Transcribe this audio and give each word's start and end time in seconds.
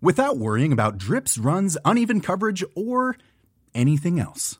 without 0.00 0.38
worrying 0.38 0.72
about 0.72 0.98
drips, 0.98 1.38
runs, 1.38 1.76
uneven 1.84 2.20
coverage, 2.20 2.64
or 2.74 3.16
anything 3.74 4.18
else. 4.20 4.58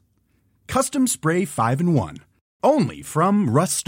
Custom 0.67 1.07
Spray 1.07 1.45
5 1.45 1.81
in 1.81 1.95
1. 1.95 2.19
Only 2.63 3.03
from 3.03 3.49
Rust 3.49 3.87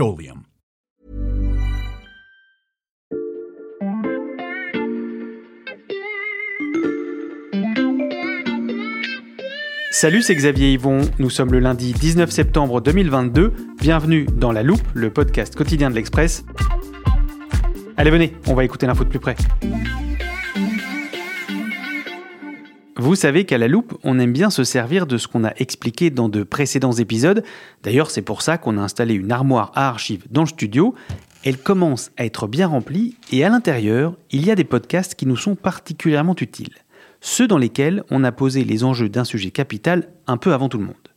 Salut, 9.92 10.22
c'est 10.22 10.34
Xavier 10.34 10.72
Yvon. 10.72 11.02
Nous 11.18 11.28
sommes 11.28 11.52
le 11.52 11.58
lundi 11.58 11.92
19 11.92 12.30
septembre 12.30 12.80
2022. 12.80 13.52
Bienvenue 13.78 14.24
dans 14.24 14.50
La 14.50 14.62
Loupe, 14.62 14.80
le 14.94 15.10
podcast 15.10 15.54
quotidien 15.54 15.90
de 15.90 15.94
l'Express. 15.94 16.44
Allez, 17.98 18.10
venez, 18.10 18.34
on 18.46 18.54
va 18.54 18.64
écouter 18.64 18.86
l'info 18.86 19.04
de 19.04 19.10
plus 19.10 19.18
près. 19.18 19.36
Vous 23.00 23.14
savez 23.14 23.46
qu'à 23.46 23.56
la 23.56 23.66
loupe, 23.66 23.98
on 24.04 24.18
aime 24.18 24.34
bien 24.34 24.50
se 24.50 24.62
servir 24.62 25.06
de 25.06 25.16
ce 25.16 25.26
qu'on 25.26 25.42
a 25.42 25.54
expliqué 25.56 26.10
dans 26.10 26.28
de 26.28 26.42
précédents 26.42 26.92
épisodes. 26.92 27.42
D'ailleurs, 27.82 28.10
c'est 28.10 28.20
pour 28.20 28.42
ça 28.42 28.58
qu'on 28.58 28.76
a 28.76 28.82
installé 28.82 29.14
une 29.14 29.32
armoire 29.32 29.72
à 29.74 29.88
archives 29.88 30.26
dans 30.30 30.42
le 30.42 30.48
studio. 30.48 30.94
Elle 31.42 31.56
commence 31.56 32.10
à 32.18 32.26
être 32.26 32.46
bien 32.46 32.66
remplie 32.66 33.16
et 33.32 33.42
à 33.42 33.48
l'intérieur, 33.48 34.18
il 34.30 34.44
y 34.44 34.50
a 34.50 34.54
des 34.54 34.64
podcasts 34.64 35.14
qui 35.14 35.24
nous 35.24 35.38
sont 35.38 35.54
particulièrement 35.54 36.36
utiles. 36.38 36.74
Ceux 37.22 37.48
dans 37.48 37.56
lesquels 37.56 38.04
on 38.10 38.22
a 38.22 38.32
posé 38.32 38.64
les 38.64 38.84
enjeux 38.84 39.08
d'un 39.08 39.24
sujet 39.24 39.50
capital 39.50 40.10
un 40.26 40.36
peu 40.36 40.52
avant 40.52 40.68
tout 40.68 40.76
le 40.76 40.84
monde. 40.84 41.08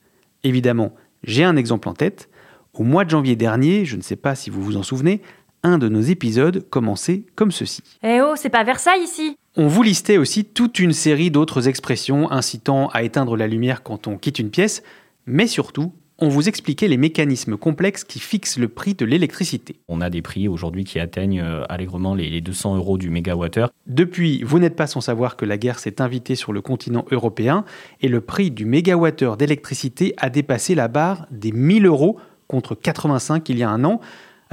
Évidemment, 0.45 0.93
j'ai 1.25 1.43
un 1.43 1.57
exemple 1.57 1.89
en 1.89 1.93
tête. 1.93 2.29
Au 2.73 2.83
mois 2.83 3.03
de 3.03 3.09
janvier 3.09 3.35
dernier, 3.35 3.83
je 3.83 3.97
ne 3.97 4.01
sais 4.01 4.15
pas 4.15 4.35
si 4.35 4.49
vous 4.49 4.63
vous 4.63 4.77
en 4.77 4.83
souvenez, 4.83 5.21
un 5.63 5.77
de 5.77 5.89
nos 5.89 6.01
épisodes 6.01 6.65
commençait 6.69 7.25
comme 7.35 7.51
ceci. 7.51 7.83
Eh 8.03 8.21
oh, 8.21 8.35
c'est 8.37 8.49
pas 8.49 8.63
Versailles 8.63 9.03
ici 9.03 9.35
On 9.55 9.67
vous 9.67 9.83
listait 9.83 10.17
aussi 10.17 10.45
toute 10.45 10.79
une 10.79 10.93
série 10.93 11.29
d'autres 11.29 11.67
expressions 11.67 12.31
incitant 12.31 12.87
à 12.87 13.03
éteindre 13.03 13.37
la 13.37 13.45
lumière 13.45 13.83
quand 13.83 14.07
on 14.07 14.17
quitte 14.17 14.39
une 14.39 14.49
pièce, 14.49 14.81
mais 15.27 15.45
surtout, 15.45 15.93
on 16.17 16.27
vous 16.27 16.49
expliquait 16.49 16.87
les 16.87 16.97
mécanismes 16.97 17.55
complexes 17.55 18.03
qui 18.03 18.19
fixent 18.19 18.57
le 18.57 18.67
prix 18.67 18.95
de 18.95 19.05
l'électricité. 19.05 19.75
On 19.87 20.01
a 20.01 20.09
des 20.09 20.23
prix 20.23 20.47
aujourd'hui 20.47 20.85
qui 20.85 20.99
atteignent 20.99 21.41
euh, 21.41 21.65
allègrement 21.69 22.15
les 22.15 22.41
200 22.41 22.77
euros 22.77 22.97
du 22.97 23.11
mégawattheure. 23.11 23.69
Depuis, 23.85 24.41
vous 24.41 24.57
n'êtes 24.57 24.75
pas 24.75 24.87
sans 24.87 25.01
savoir 25.01 25.35
que 25.35 25.45
la 25.45 25.59
guerre 25.59 25.77
s'est 25.77 26.01
invitée 26.01 26.33
sur 26.33 26.51
le 26.51 26.61
continent 26.61 27.05
européen 27.11 27.63
et 28.01 28.07
le 28.07 28.21
prix 28.21 28.49
du 28.49 28.65
mégawattheure 28.65 29.37
d'électricité 29.37 30.15
a 30.17 30.31
dépassé 30.31 30.73
la 30.73 30.87
barre 30.87 31.27
des 31.29 31.51
1000 31.51 31.85
euros 31.85 32.17
contre 32.47 32.73
85 32.73 33.47
il 33.49 33.59
y 33.59 33.63
a 33.63 33.69
un 33.69 33.83
an. 33.83 34.01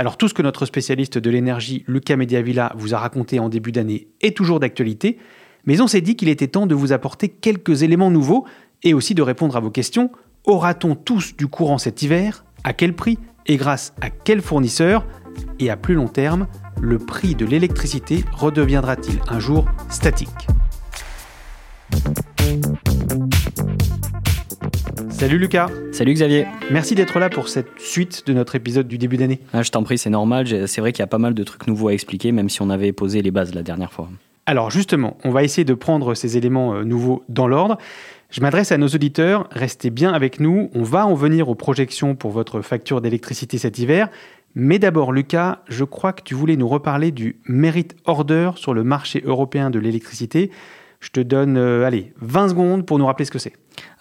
Alors 0.01 0.17
tout 0.17 0.29
ce 0.29 0.33
que 0.33 0.41
notre 0.41 0.65
spécialiste 0.65 1.19
de 1.19 1.29
l'énergie, 1.29 1.85
Lucas 1.87 2.17
Mediavilla, 2.17 2.73
vous 2.75 2.95
a 2.95 2.99
raconté 2.99 3.39
en 3.39 3.51
début 3.51 3.71
d'année 3.71 4.09
est 4.23 4.35
toujours 4.35 4.59
d'actualité, 4.59 5.19
mais 5.67 5.83
on 5.83 5.87
s'est 5.87 6.01
dit 6.01 6.17
qu'il 6.17 6.31
était 6.31 6.49
temps 6.49 6.67
de 6.67 6.75
vous 6.75 6.95
apporter 6.95 7.29
quelques 7.29 7.83
éléments 7.83 8.11
nouveaux 8.11 8.47
et 8.83 8.95
aussi 8.95 9.15
de 9.15 9.21
répondre 9.21 9.57
à 9.57 9.61
vos 9.61 9.71
questions. 9.71 10.11
Aura-t-on 10.45 10.95
tous 10.95 11.37
du 11.37 11.49
courant 11.49 11.77
cet 11.77 12.01
hiver? 12.01 12.47
À 12.65 12.73
quel 12.73 12.97
prix? 12.97 13.19
Et 13.45 13.59
grâce 13.59 13.93
à 14.01 14.09
quel 14.09 14.41
fournisseur? 14.41 15.05
Et 15.59 15.69
à 15.69 15.77
plus 15.77 15.97
long 15.97 16.09
terme, 16.09 16.47
le 16.81 16.97
prix 16.97 17.35
de 17.35 17.45
l'électricité 17.45 18.25
redeviendra-t-il 18.33 19.21
un 19.29 19.39
jour 19.39 19.67
statique? 19.91 20.49
Salut 25.21 25.37
Lucas. 25.37 25.69
Salut 25.93 26.15
Xavier. 26.15 26.47
Merci 26.71 26.95
d'être 26.95 27.19
là 27.19 27.29
pour 27.29 27.51
cette 27.51 27.79
suite 27.79 28.27
de 28.27 28.33
notre 28.33 28.55
épisode 28.55 28.89
du 28.89 28.97
début 28.97 29.19
d'année. 29.19 29.39
Ah, 29.53 29.63
je 29.63 29.71
t'en 29.71 29.83
prie, 29.83 29.99
c'est 29.99 30.09
normal. 30.09 30.47
C'est 30.67 30.81
vrai 30.81 30.93
qu'il 30.93 31.01
y 31.01 31.03
a 31.03 31.09
pas 31.09 31.19
mal 31.19 31.35
de 31.35 31.45
trucs 31.45 31.67
nouveaux 31.67 31.89
à 31.89 31.93
expliquer, 31.93 32.33
même 32.33 32.49
si 32.49 32.63
on 32.63 32.71
avait 32.71 32.93
posé 32.93 33.21
les 33.21 33.31
bases 33.31 33.55
la 33.55 33.63
dernière 33.63 33.93
fois. 33.93 34.09
Alors 34.47 34.71
justement, 34.71 35.19
on 35.23 35.31
va 35.31 35.45
essayer 35.45 35.67
de 35.67 35.75
prendre 35.75 36.15
ces 36.15 36.39
éléments 36.39 36.73
euh, 36.73 36.85
nouveaux 36.85 37.23
dans 37.29 37.47
l'ordre. 37.47 37.77
Je 38.31 38.41
m'adresse 38.41 38.73
à 38.73 38.79
nos 38.79 38.89
auditeurs, 38.89 39.47
restez 39.51 39.91
bien 39.91 40.11
avec 40.11 40.41
nous, 40.41 40.71
on 40.75 40.85
va 40.85 41.07
en 41.07 41.13
venir 41.13 41.51
aux 41.51 41.55
projections 41.55 42.15
pour 42.15 42.31
votre 42.31 42.63
facture 42.63 43.03
d'électricité 43.03 43.59
cet 43.59 43.79
hiver. 43.79 44.09
Mais 44.55 44.79
d'abord 44.79 45.13
Lucas, 45.13 45.59
je 45.69 45.85
crois 45.85 46.15
que 46.15 46.23
tu 46.23 46.35
voulais 46.35 46.57
nous 46.57 46.67
reparler 46.67 47.11
du 47.11 47.37
Merit 47.45 47.89
Order 48.07 48.53
sur 48.57 48.73
le 48.73 48.85
marché 48.85 49.23
européen 49.27 49.69
de 49.69 49.81
l'électricité. 49.81 50.51
Je 51.01 51.11
te 51.11 51.21
donne, 51.21 51.59
euh, 51.59 51.85
allez, 51.85 52.15
20 52.23 52.49
secondes 52.49 52.87
pour 52.87 52.99
nous 52.99 53.05
rappeler 53.05 53.27
ce 53.27 53.31
que 53.31 53.39
c'est. 53.39 53.53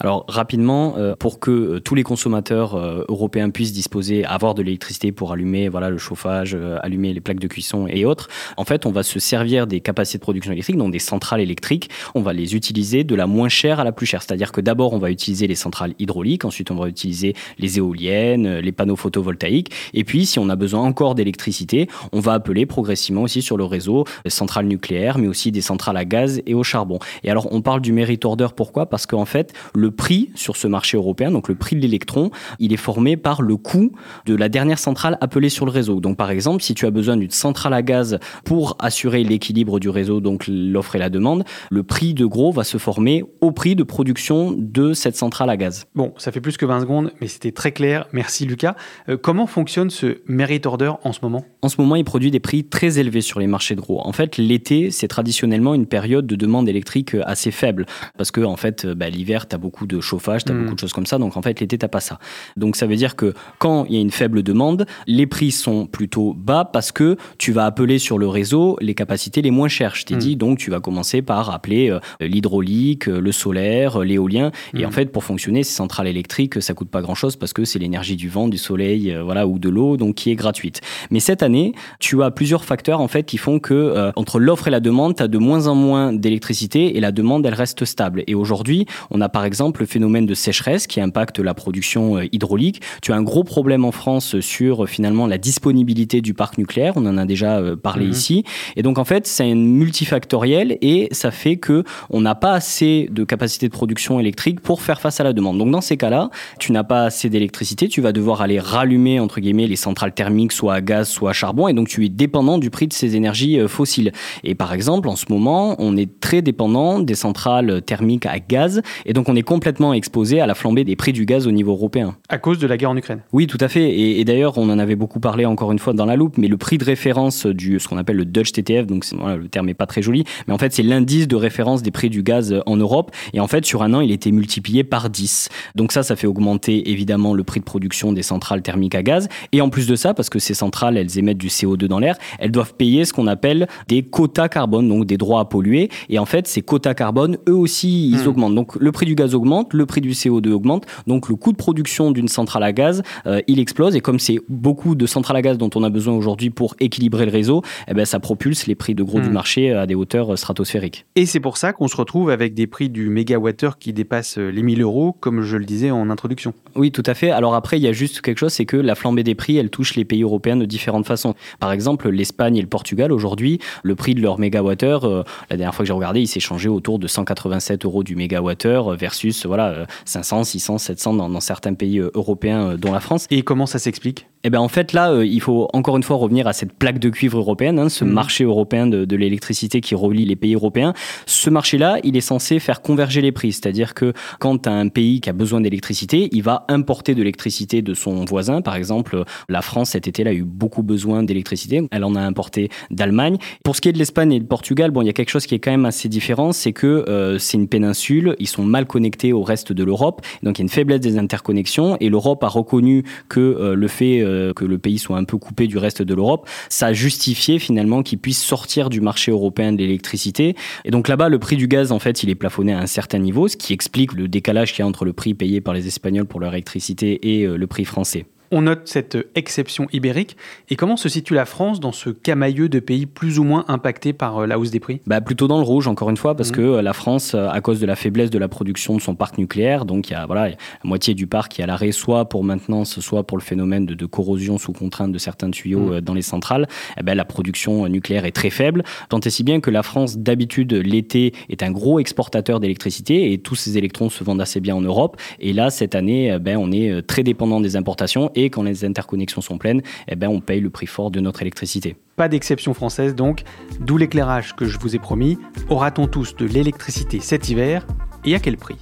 Alors 0.02 0.24
rapidement, 0.30 0.96
euh, 0.98 1.16
pour 1.18 1.40
que 1.40 1.52
euh, 1.52 1.80
tous 1.82 1.94
les 1.94 2.04
consommateurs 2.04 2.76
euh, 2.76 3.04
européens 3.10 3.50
puissent 3.50 3.74
disposer, 3.74 4.24
avoir 4.24 4.56
de 4.56 4.62
l'électricité 4.62 5.12
pour 5.12 5.34
allumer 5.34 5.68
voilà 5.68 5.90
le 5.90 5.98
chauffage, 5.98 6.58
allumer 6.82 7.14
les 7.14 7.20
plaques 7.20 7.40
de 7.40 7.48
cuisson 7.48 7.86
et 7.88 8.06
autres, 8.06 8.30
en 8.56 8.64
fait, 8.64 8.86
on 8.86 8.92
va 8.92 9.04
se 9.04 9.20
servir 9.20 9.68
des 9.68 9.82
capacités 9.82 10.18
de 10.18 10.22
production 10.22 10.54
électrique, 10.54 10.78
donc 10.78 10.94
des 10.94 11.00
centrales 11.00 11.42
électriques. 11.42 11.90
On 12.16 12.22
va 12.22 12.32
les 12.32 12.56
utiliser 12.56 13.04
de 13.04 13.14
la 13.14 13.28
moins 13.28 13.50
chère 13.50 13.82
à 13.82 13.84
la 13.84 13.92
plus 13.92 14.06
chère. 14.06 14.24
C'est-à-dire 14.24 14.54
que 14.54 14.62
d'abord, 14.62 14.94
on 14.94 15.00
va 15.00 15.12
utiliser 15.12 15.48
les 15.48 15.56
centrales 15.56 15.94
hydrauliques, 16.00 16.46
ensuite 16.46 16.72
on 16.72 16.76
va 16.76 16.88
utiliser 16.88 17.36
les 17.58 17.78
éoliennes, 17.78 18.60
les 18.60 18.72
panneaux 18.72 18.96
photovoltaïques, 18.96 19.72
et 19.94 20.04
puis 20.06 20.26
si 20.26 20.40
on 20.40 20.50
a 20.50 20.56
besoin 20.56 20.82
encore 20.82 21.14
d'électricité, 21.14 21.90
on 22.14 22.22
va 22.22 22.34
appeler 22.34 22.66
progressivement 22.66 23.24
aussi 23.24 23.42
sur 23.42 23.58
le 23.58 23.66
réseau 23.66 24.06
des 24.24 24.30
centrales 24.30 24.68
nucléaires, 24.68 25.18
mais 25.18 25.28
aussi 25.28 25.52
des 25.52 25.62
centrales 25.62 25.98
à 25.98 26.06
gaz 26.06 26.42
et 26.46 26.54
au 26.54 26.64
charbon. 26.64 27.00
Et 27.24 27.30
alors, 27.30 27.52
on 27.52 27.62
parle 27.62 27.82
du 27.82 27.92
merit 27.92 28.20
order, 28.24 28.48
pourquoi? 28.56 28.86
Parce 28.86 29.06
qu'en 29.06 29.26
fait, 29.26 29.54
le 29.76 29.92
prix 29.92 30.32
sur 30.36 30.56
ce 30.56 30.68
marché 30.68 30.98
européen, 30.98 31.32
donc 31.32 31.48
le 31.48 31.56
prix 31.56 31.76
de 31.76 31.82
l'électron, 31.82 32.32
il 32.60 32.74
est 32.74 32.78
formé 32.78 33.18
par 33.18 33.42
le 33.42 33.58
coût 33.58 33.92
de 34.26 34.36
la 34.36 34.50
dernière 34.50 34.80
centrale 34.80 35.18
appelée 35.22 35.50
sur 35.50 35.66
le 35.66 35.72
réseau. 35.72 36.00
Donc 36.00 36.18
par 36.18 36.32
exemple, 36.32 36.64
si 36.64 36.74
tu 36.74 36.86
as 36.86 36.92
besoin 36.92 37.18
d'une 37.18 37.30
centrale 37.30 37.74
à 37.74 37.82
gaz 37.82 38.20
pour 38.46 38.76
assurer 38.80 39.24
l'équilibre 39.24 39.80
du 39.80 39.90
réseau, 39.90 40.22
donc 40.22 40.46
l'offre 40.48 40.96
et 40.96 41.00
la 41.00 41.10
demande, 41.10 41.44
le 41.70 41.84
prix 41.84 42.14
de 42.14 42.26
gros 42.26 42.52
va 42.52 42.64
se 42.64 42.78
former 42.78 43.24
au 43.42 43.52
prix 43.52 43.76
de 43.76 43.84
production 43.84 44.52
de 44.58 44.94
cette 44.94 45.16
centrale 45.16 45.50
à 45.50 45.58
gaz. 45.58 45.86
Bon, 45.96 46.14
ça 46.18 46.32
fait 46.32 46.42
plus 46.42 46.58
que 46.58 46.66
20 46.66 46.82
secondes, 46.82 47.12
mais 47.22 47.28
c'était 47.28 47.52
très 47.52 47.72
clair. 47.72 48.08
Merci 48.14 48.46
Lucas. 48.46 48.76
Euh, 49.08 49.18
comment 49.18 49.48
fonctionne 49.48 49.90
ce 49.90 50.18
merit 50.28 50.62
order 50.66 50.92
en 51.04 51.14
ce 51.14 51.20
moment? 51.22 51.46
En 51.62 51.70
ce 51.70 51.80
moment, 51.80 51.96
il 51.96 52.04
produit 52.04 52.32
des 52.32 52.40
prix 52.40 52.64
très 52.64 53.00
élevés 53.00 53.22
sur 53.22 53.40
les 53.40 53.48
marchés 53.48 53.76
de 53.76 53.82
gros. 53.82 54.02
En 54.06 54.12
fait, 54.12 54.38
l'été, 54.38 54.92
c'est 54.92 55.08
traditionnellement 55.08 55.74
une 55.74 55.86
période 55.86 56.26
de 56.26 56.36
demande 56.36 56.70
électrique 56.70 57.16
assez 57.26 57.52
faible 57.52 57.86
parce 58.18 58.32
que 58.32 58.42
en 58.42 58.56
fait, 58.56 58.86
bah, 58.86 59.10
l'hiver, 59.10 59.48
tu 59.50 59.56
as 59.56 59.60
beaucoup 59.60 59.86
de 59.86 60.00
chauffage, 60.00 60.46
tu 60.46 60.52
as 60.52 60.56
hmm. 60.56 60.64
beaucoup 60.64 60.76
de 60.76 60.80
choses 60.80 60.94
comme 60.94 61.06
ça. 61.06 61.18
Donc 61.18 61.38
en 61.38 61.42
fait, 61.42 61.60
l'été, 61.60 61.78
tu 61.78 61.88
pas 61.88 62.00
ça. 62.00 62.20
Donc 62.58 62.76
ça 62.76 62.88
veut 62.88 62.96
dire 62.96 63.16
que 63.16 63.34
quand 63.58 63.86
il 63.86 63.96
y 63.96 63.98
a 63.98 64.02
une 64.02 64.12
faible 64.12 64.44
demande, 64.44 64.86
les 65.08 65.28
prix 65.28 65.52
sont 65.52 65.86
plutôt 65.86 66.34
bas 66.34 66.66
parce 66.66 66.92
que 66.92 67.18
tu 67.38 67.52
vas 67.52 67.66
appeler 67.66 68.00
sur 68.00 68.18
le 68.18 68.28
réseau 68.28 68.78
les 68.82 68.96
capacités 68.96 69.42
les 69.42 69.52
moins 69.52 69.68
chères. 69.68 69.96
Je 69.96 70.06
t'ai 70.06 70.16
hmm. 70.16 70.20
dit, 70.20 70.36
donc 70.36 70.58
tu 70.58 70.72
vas 70.72 70.80
commencer 70.80 71.22
par 71.22 71.52
appeler 71.52 71.90
euh, 71.90 72.00
l'hydraulique, 72.20 73.08
euh, 73.08 73.20
le 73.20 73.32
solaire, 73.32 74.02
euh, 74.02 74.06
l'éolien. 74.06 74.52
Et 74.74 74.86
en 74.86 74.90
hmm. 74.90 74.94
fait, 74.94 75.12
pour 75.12 75.24
fonctionner, 75.24 75.64
ces 75.64 75.74
centrales 75.74 76.08
électriques, 76.08 76.62
ça 76.62 76.74
coûte 76.74 76.90
pas 76.90 77.02
grand-chose 77.02 77.36
parce 77.36 77.54
que 77.54 77.66
c'est 77.66 77.80
l'énergie 77.80 78.16
du 78.16 78.30
vent, 78.30 78.48
du 78.48 78.58
soleil, 78.58 79.16
voilà, 79.24 79.48
ou 79.48 79.60
de 79.60 79.70
l'eau, 79.70 79.98
donc 79.98 80.16
qui 80.16 80.32
est 80.32 80.36
gratuite. 80.36 80.82
Mais 81.12 81.20
cette 81.20 81.44
année, 81.44 81.74
tu 82.00 82.24
as 82.24 82.32
plusieurs 82.32 82.66
facteurs 82.66 83.02
en 83.02 83.08
fait 83.08 83.24
qui 83.24 83.38
font 83.38 83.60
que 83.60 84.12
entre 84.16 84.40
l'offre 84.40 84.68
et 84.68 84.72
la 84.72 84.80
demande, 84.80 85.16
tu 85.16 85.24
as 85.24 85.28
de 85.28 85.38
moins 85.38 85.68
en 85.68 85.76
moins 85.76 86.14
d'électricité 86.14 86.40
d'électricité 86.40 86.98
et 86.98 87.00
la 87.00 87.12
demande, 87.12 87.46
elle 87.46 87.54
reste 87.54 87.86
stable. 87.86 88.24
Et 88.28 88.36
aujourd'hui, 88.36 88.86
on 89.10 89.20
a 89.22 89.30
par 89.40 89.46
exemple 89.46 89.80
le 89.80 89.86
phénomène 89.86 90.26
de 90.26 90.34
sécheresse 90.34 90.86
qui 90.86 91.00
impacte 91.00 91.40
la 91.40 91.54
production 91.54 92.18
euh, 92.18 92.26
hydraulique. 92.34 92.82
Tu 93.02 93.14
as 93.14 93.16
un 93.16 93.22
gros 93.22 93.46
problème 93.46 93.86
en 93.86 93.94
France 93.94 94.38
sur 94.42 94.86
finalement 94.90 95.28
la 95.28 95.38
disponibilité 95.38 96.20
du 96.20 96.34
parc 96.34 96.58
nucléaire. 96.58 96.92
On 96.98 97.06
en 97.06 97.18
a 97.18 97.24
déjà 97.24 97.62
parlé 97.82 98.08
mhm. 98.08 98.12
ici. 98.12 98.44
Et 98.76 98.84
donc 98.84 98.98
en 98.98 99.06
fait, 99.06 99.28
c'est 99.28 99.56
multifactoriel 99.56 100.78
et 100.82 101.08
ça 101.14 101.32
fait 101.32 101.56
que 101.56 101.86
on 102.10 102.20
n'a 102.20 102.36
pas 102.36 102.52
assez 102.52 103.08
de 103.14 103.24
capacité 103.24 103.70
de 103.70 103.72
production 103.72 104.20
électrique 104.20 104.60
pour 104.60 104.82
faire 104.82 105.00
face 105.00 105.22
à 105.22 105.24
la 105.24 105.32
demande. 105.32 105.58
Donc 105.58 105.72
dans 105.72 105.80
ces 105.80 105.96
cas-là, 105.96 106.32
tu 106.60 106.74
n'as 106.74 106.84
pas 106.84 107.06
assez 107.06 107.30
d'électricité, 107.30 107.88
tu 107.88 108.02
vas 108.02 108.12
devoir 108.12 108.42
aller 108.42 108.60
rallumer 108.60 109.22
entre 109.22 109.40
guillemets 109.40 109.68
les 109.68 109.78
centrales 109.78 110.14
thermiques 110.14 110.52
soit 110.52 110.74
à 110.74 110.82
gaz, 110.82 111.08
soit 111.08 111.30
à 111.30 111.34
charbon 111.34 111.70
et 111.70 111.74
donc 111.74 111.88
tu 111.88 112.04
es 112.04 112.10
dépendant 112.10 112.58
du 112.58 112.72
prix 112.72 112.90
de 112.90 112.94
ces 112.94 113.16
énergies 113.16 113.58
euh, 113.58 113.70
fossiles. 113.70 114.12
Et 114.44 114.54
par 114.54 114.74
exemple, 114.74 115.08
en 115.08 115.16
ce 115.16 115.28
moment, 115.30 115.78
on 115.80 115.96
est 115.96 116.20
très 116.20 116.42
dépendant 116.42 117.00
des 117.00 117.16
centrales 117.16 117.82
thermiques 117.84 118.26
à 118.26 118.40
gaz 118.40 118.82
et 119.06 119.14
donc 119.14 119.29
on 119.30 119.36
est 119.36 119.44
complètement 119.44 119.94
exposé 119.94 120.42
à 120.42 120.48
la 120.48 120.56
flambée 120.56 120.84
des 120.84 120.96
prix 120.96 121.14
du 121.14 121.26
gaz 121.26 121.48
au 121.48 121.52
niveau 121.52 121.72
européen. 121.72 122.16
À 122.30 122.38
cause 122.38 122.60
de 122.60 122.68
la 122.68 122.78
guerre 122.78 122.90
en 122.90 122.98
Ukraine. 122.98 123.22
Oui, 123.32 123.48
tout 123.48 123.58
à 123.62 123.68
fait. 123.68 123.98
Et, 123.98 124.26
d'ailleurs, 124.26 124.58
on 124.58 124.70
en 124.70 124.80
avait 124.80 124.96
beaucoup 124.96 125.20
parlé 125.20 125.46
encore 125.46 125.72
une 125.72 125.80
fois 125.80 125.94
dans 125.94 126.06
la 126.06 126.16
loupe, 126.16 126.38
mais 126.38 126.48
le 126.48 126.58
prix 126.58 126.78
de 126.78 126.84
référence 126.84 127.46
du 127.46 127.80
ce 127.80 127.88
qu'on 127.88 127.98
appelle 127.98 128.18
le 128.18 128.26
Dutch 128.26 128.52
TTF, 128.52 128.88
donc 128.88 129.06
voilà, 129.18 129.38
le 129.38 129.48
terme 129.48 129.70
est 129.70 129.74
pas 129.74 129.86
très 129.86 130.02
joli, 130.02 130.24
mais 130.48 130.54
en 130.54 130.58
fait 130.58 130.74
c'est 130.74 130.84
l'indice 130.84 131.28
de 131.28 131.36
référence 131.36 131.82
des 131.84 131.92
prix 131.92 132.10
du 132.10 132.24
gaz 132.24 132.56
en 132.66 132.76
Europe. 132.76 133.12
Et 133.34 133.40
en 133.40 133.48
fait, 133.48 133.66
sur 133.66 133.84
un 133.84 133.94
an, 133.94 134.02
il 134.02 134.12
était 134.12 134.32
multiplié 134.32 134.84
par 134.84 135.10
10. 135.10 135.50
Donc 135.76 135.92
ça, 135.92 136.04
ça 136.04 136.16
fait 136.16 136.28
augmenter 136.28 136.90
évidemment 136.90 137.34
le 137.34 137.44
prix 137.44 137.60
de 137.60 137.66
production 137.66 138.12
des 138.14 138.24
centrales 138.24 138.62
thermiques 138.62 138.96
à 138.96 139.04
gaz. 139.04 139.28
Et 139.52 139.62
en 139.62 139.70
plus 139.70 139.88
de 139.88 139.96
ça, 139.96 140.14
parce 140.14 140.30
que 140.30 140.40
ces 140.40 140.54
centrales, 140.54 140.98
elles 140.98 141.18
émettent 141.20 141.38
du 141.38 141.48
CO2 141.48 141.86
dans 141.86 142.00
l'air, 142.00 142.18
elles 142.40 142.52
doivent 142.52 142.74
payer 142.74 143.06
ce 143.06 143.14
qu'on 143.14 143.28
appelle 143.28 143.68
des 143.88 144.04
quotas 144.04 144.50
carbone, 144.50 144.90
donc 144.90 145.06
des 145.06 145.18
droits 145.18 145.42
à 145.42 145.46
polluer. 145.46 145.90
Et 146.10 146.20
en 146.20 146.26
fait, 146.26 146.48
ces 146.48 146.62
quotas 146.62 146.94
carbone, 146.94 147.38
eux 147.48 147.56
aussi, 147.56 148.10
ils 148.10 148.24
hmm. 148.24 148.28
augmentent. 148.28 148.56
Donc 148.56 148.76
le 148.76 148.92
prix 148.92 149.06
du 149.06 149.16
gaz 149.20 149.36
augmente, 149.36 149.74
le 149.74 149.86
prix 149.86 150.02
du 150.02 150.12
CO2 150.12 150.52
augmente. 150.52 150.86
Donc 151.06 151.30
le 151.30 151.36
coût 151.36 151.52
de 151.52 151.58
production 151.58 152.12
d'une 152.12 152.28
centrale 152.28 152.64
à 152.64 152.72
gaz, 152.72 153.04
euh, 153.28 153.42
il 153.48 153.60
explose. 153.60 153.96
Et 153.96 154.02
comme 154.02 154.18
c'est 154.20 154.40
beaucoup 154.48 154.96
de 154.96 155.06
centrales 155.06 155.38
à 155.38 155.42
gaz 155.42 155.58
dont 155.58 155.70
on 155.76 155.84
a 155.84 155.90
besoin 155.90 156.14
aujourd'hui 156.14 156.50
pour 156.50 156.76
équilibrer 156.80 157.26
le 157.26 157.32
réseau, 157.32 157.62
eh 157.88 157.94
ben, 157.94 158.06
ça 158.06 158.20
propulse 158.20 158.66
les 158.68 158.76
prix 158.76 158.96
de 158.96 159.04
gros 159.04 159.20
du 159.20 159.30
hmm. 159.30 159.34
marché 159.34 159.74
à 159.74 159.86
des 159.86 159.96
hauteurs 159.96 160.38
stratosphériques. 160.38 161.06
Et 161.16 161.26
c'est 161.26 161.42
pour 161.42 161.58
ça 161.58 161.74
qu'on 161.74 161.88
se 161.88 161.98
retrouve 161.98 162.30
avec 162.30 162.54
des 162.54 162.66
prix 162.66 162.90
du 162.90 163.10
mégawattheure 163.10 163.78
qui 163.78 163.92
dépassent 163.92 164.38
les 164.38 164.64
1000 164.64 164.82
euros, 164.82 165.16
comme 165.20 165.42
je 165.42 165.58
le 165.58 165.66
disais 165.66 165.92
en 165.92 166.10
introduction. 166.10 166.54
Oui, 166.76 166.92
tout 166.92 167.04
à 167.06 167.14
fait. 167.14 167.32
Alors 167.32 167.56
après, 167.56 167.78
il 167.78 167.84
y 167.84 167.88
a 167.88 167.92
juste 167.92 168.22
quelque 168.22 168.38
chose, 168.38 168.54
c'est 168.54 168.66
que 168.66 168.78
la 168.78 168.96
flambée 168.96 169.24
des 169.24 169.36
prix, 169.36 169.58
elle 169.58 169.70
touche 169.70 169.96
les 169.96 170.06
pays 170.06 170.24
européens 170.24 170.56
de 170.56 170.66
différentes 170.66 171.06
façons. 171.06 171.36
Par 171.60 171.72
exemple, 171.74 172.10
l'Espagne 172.10 172.56
et 172.56 172.62
le 172.62 172.68
Portugal, 172.68 173.12
aujourd'hui, 173.12 173.60
le 173.84 173.96
prix 173.96 174.16
de 174.16 174.22
leur 174.22 174.40
mégawattheure, 174.40 175.04
euh, 175.06 175.24
la 175.50 175.58
dernière 175.58 175.76
fois 175.76 175.84
que 175.84 175.88
j'ai 175.88 175.94
regardé, 175.94 176.22
il 176.22 176.28
s'est 176.28 176.40
changé 176.40 176.70
autour 176.70 177.00
de 177.00 177.08
187 177.08 177.86
euros 177.86 178.04
du 178.04 178.16
mégawattheure 178.16 178.96
versus 179.10 179.48
voilà, 179.48 179.88
500, 180.06 180.44
600, 180.44 180.78
700 180.78 181.14
dans, 181.16 181.30
dans 181.30 181.40
certains 181.40 181.74
pays 181.74 181.98
euh, 182.00 182.12
européens, 182.14 182.72
euh, 182.72 182.78
dont 182.78 182.92
la 182.92 183.00
France. 183.00 183.26
Et 183.32 183.42
comment 183.42 183.66
ça 183.66 183.80
s'explique? 183.80 184.28
Eh 184.44 184.50
ben 184.50 184.60
en 184.60 184.70
fait 184.70 184.94
là, 184.94 185.12
euh, 185.12 185.26
il 185.26 185.42
faut 185.42 185.68
encore 185.74 185.98
une 185.98 186.04
fois 186.04 186.16
revenir 186.16 186.48
à 186.48 186.54
cette 186.54 186.72
plaque 186.72 187.00
de 187.00 187.10
cuivre 187.10 187.40
européenne, 187.40 187.78
hein, 187.78 187.90
ce 187.90 188.06
mhm. 188.06 188.12
marché 188.12 188.44
européen 188.46 188.88
de, 188.88 189.04
de 189.04 189.16
l'électricité 189.18 189.82
qui 189.82 189.96
relie 189.96 190.26
les 190.26 190.38
pays 190.38 190.54
européens. 190.56 190.94
Ce 191.26 191.50
marché-là, 191.50 191.98
il 192.04 192.16
est 192.16 192.22
censé 192.22 192.60
faire 192.60 192.82
converger 192.82 193.22
les 193.22 193.34
prix, 193.34 193.52
c'est-à-dire 193.52 193.94
que 193.94 194.14
quand 194.40 194.68
un 194.68 194.88
pays 194.88 195.20
qui 195.20 195.30
a 195.30 195.34
besoin 195.34 195.60
d'électricité, 195.60 196.30
il 196.32 196.44
va 196.44 196.66
importer 196.70 197.16
de 197.16 197.20
l'électricité 197.20 197.82
de 197.82 197.94
son 197.94 198.24
voisin. 198.24 198.62
Par 198.62 198.76
exemple, 198.76 199.26
la 199.50 199.62
France 199.62 199.90
cet 199.90 200.08
été-là 200.08 200.32
a 200.32 200.34
eu 200.34 200.44
beaucoup 200.44 200.84
besoin 200.84 201.24
d'électricité, 201.24 201.82
elle 201.92 202.06
en 202.06 202.16
a 202.16 202.22
importé 202.22 202.70
d'Allemagne. 202.92 203.38
Pour 203.66 203.76
ce 203.76 203.82
qui 203.82 203.90
est 203.90 203.94
de 203.94 203.98
l'Espagne 203.98 204.32
et 204.32 204.40
du 204.40 204.46
Portugal, 204.46 204.92
bon, 204.92 205.02
il 205.02 205.08
y 205.08 205.10
a 205.10 205.14
quelque 205.14 205.32
chose 205.32 205.48
qui 205.48 205.56
est 205.56 205.60
quand 205.60 205.72
même 205.72 205.86
assez 205.86 206.08
différent, 206.08 206.54
c'est 206.54 206.72
que 206.72 206.88
euh, 206.88 207.38
c'est 207.40 207.58
une 207.58 207.68
péninsule, 207.68 208.38
ils 208.40 208.48
sont 208.48 208.64
mal 208.64 208.86
connectés 208.86 208.99
au 209.34 209.44
reste 209.44 209.74
de 209.74 209.84
l'Europe, 209.84 210.22
donc 210.44 210.58
il 210.58 210.62
y 210.62 210.64
a 210.64 210.66
une 210.66 210.70
faiblesse 210.70 211.00
des 211.00 211.18
interconnexions 211.18 211.98
et 212.00 212.10
l'Europe 212.10 212.44
a 212.44 212.48
reconnu 212.48 213.04
que 213.28 213.40
euh, 213.40 213.76
le 213.76 213.88
fait 213.88 214.22
euh, 214.22 214.54
que 214.54 214.66
le 214.66 214.78
pays 214.78 215.00
soit 215.00 215.18
un 215.18 215.24
peu 215.24 215.38
coupé 215.38 215.68
du 215.68 215.78
reste 215.78 216.02
de 216.02 216.14
l'Europe, 216.14 216.48
ça 216.70 216.88
a 216.88 216.94
justifié 216.94 217.60
finalement 217.60 218.04
qu'il 218.04 218.20
puisse 218.20 218.42
sortir 218.42 218.90
du 218.90 219.02
marché 219.02 219.32
européen 219.32 219.74
de 219.74 219.78
l'électricité. 219.78 220.56
Et 220.86 220.92
donc 220.92 221.08
là-bas, 221.08 221.30
le 221.30 221.40
prix 221.40 221.58
du 221.58 221.68
gaz, 221.68 221.92
en 221.92 222.00
fait, 222.00 222.24
il 222.24 222.30
est 222.30 222.36
plafonné 222.36 222.74
à 222.74 222.80
un 222.80 222.88
certain 222.88 223.20
niveau, 223.20 223.48
ce 223.48 223.58
qui 223.58 223.74
explique 223.74 224.14
le 224.14 224.28
décalage 224.28 224.74
qu'il 224.74 224.80
y 224.80 224.84
a 224.84 224.88
entre 224.88 225.06
le 225.06 225.14
prix 225.14 225.34
payé 225.34 225.62
par 225.62 225.74
les 225.74 225.88
Espagnols 225.88 226.26
pour 226.26 226.40
leur 226.40 226.54
électricité 226.54 227.40
et 227.40 227.46
euh, 227.46 227.58
le 227.58 227.68
prix 227.68 227.86
français. 227.86 228.26
On 228.52 228.64
note 228.64 228.82
cette 228.86 229.18
exception 229.36 229.88
ibérique. 229.94 230.36
Et 230.70 230.76
comment 230.76 230.98
se 230.98 231.08
situe 231.08 231.36
la 231.36 231.46
France 231.46 231.80
dans 231.80 231.92
ce 231.92 232.10
camailleux 232.10 232.68
de 232.68 232.80
pays 232.80 233.06
plus 233.06 233.38
ou 233.38 233.44
moins 233.44 233.64
impactés 233.68 234.12
par 234.12 234.40
euh, 234.40 234.48
la 234.48 234.58
hausse 234.58 234.72
des 234.72 234.80
prix? 234.80 235.02
Bah, 235.06 235.22
Plutôt 235.22 235.48
dans 235.48 235.58
le 235.58 235.64
rouge, 235.64 235.88
encore 235.88 236.10
une 236.10 236.18
fois, 236.18 236.36
parce 236.36 236.50
mmh. 236.50 236.56
que 236.56 236.62
euh, 236.62 236.82
la 236.82 236.94
France, 236.94 237.36
euh, 237.36 237.48
à 237.48 237.62
cause 237.62 237.80
de 237.80 237.86
la 237.86 237.96
faiblesse 237.96 238.32
de 238.32 238.40
la 238.40 238.48
production 238.48 238.96
de 238.96 239.02
son 239.02 239.14
parc 239.16 239.38
nucléaire, 239.38 239.86
donc 239.86 240.10
il 240.10 240.14
y 240.14 240.16
a 240.16 240.26
voilà, 240.26 240.50
la 240.50 240.56
moitié 240.84 241.14
du 241.14 241.28
parc 241.28 241.52
qui 241.52 241.62
est 241.62 241.64
à 241.64 241.68
l'arrêt, 241.68 241.92
soit 241.92 242.26
pour 242.26 242.44
maintenance, 242.44 243.00
soit 243.00 243.24
pour 243.24 243.38
le 243.38 243.44
phénomène 243.44 243.86
de, 243.86 244.06
corrosion 244.06 244.58
sous 244.58 244.74
contrainte 244.74 245.12
de 245.12 245.20
certains 245.20 245.52
tuyaux 245.52 245.98
mmh. 245.98 246.02
dans 246.02 246.16
les 246.16 246.24
centrales, 246.24 246.68
eh 247.00 247.04
ben, 247.04 247.14
la 247.14 247.26
production 247.26 247.88
nucléaire 247.88 248.26
est 248.26 248.32
très 248.32 248.50
faible. 248.50 248.84
Tant 249.10 249.20
et 249.20 249.30
si 249.30 249.44
bien 249.44 249.60
que 249.60 249.70
la 249.70 249.84
France, 249.84 250.18
d'habitude, 250.18 250.74
l'été, 250.74 251.34
est 251.50 251.62
un 251.62 251.72
gros 251.72 252.00
exportateur 252.00 252.60
d'électricité 252.60 253.32
et 253.32 253.38
tous 253.38 253.56
ces 253.56 253.78
électrons 253.78 254.10
se 254.10 254.24
vendent 254.24 254.42
assez 254.42 254.60
bien 254.60 254.76
en 254.76 254.82
Europe. 254.82 255.18
Et 255.40 255.54
là, 255.54 255.70
cette 255.70 255.94
année, 255.94 256.38
ben, 256.40 256.58
on 256.58 256.72
est 256.72 257.06
très 257.06 257.22
dépendant 257.22 257.62
des 257.62 257.76
importations 257.76 258.32
et 258.44 258.50
quand 258.50 258.64
les 258.64 258.86
interconnexions 258.86 259.42
sont 259.42 259.58
pleines, 259.58 259.82
eh 260.08 260.16
ben, 260.16 260.28
on 260.28 260.42
paye 260.42 260.62
le 260.62 260.70
prix 260.70 260.88
fort 260.88 261.12
de 261.12 261.20
notre 261.20 261.42
électricité. 261.42 261.96
Pas 262.16 262.28
d'exception 262.28 262.74
française 262.74 263.16
donc, 263.16 263.44
d'où 263.80 263.98
l'éclairage 263.98 264.56
que 264.56 264.66
je 264.66 264.78
vous 264.80 264.96
ai 264.96 265.00
promis. 265.00 265.38
Aura-t-on 265.70 266.08
tous 266.08 266.36
de 266.36 266.46
l'électricité 266.46 267.20
cet 267.20 267.50
hiver 267.50 267.86
et 268.26 268.36
à 268.36 268.40
quel 268.40 268.58
prix? 268.58 268.78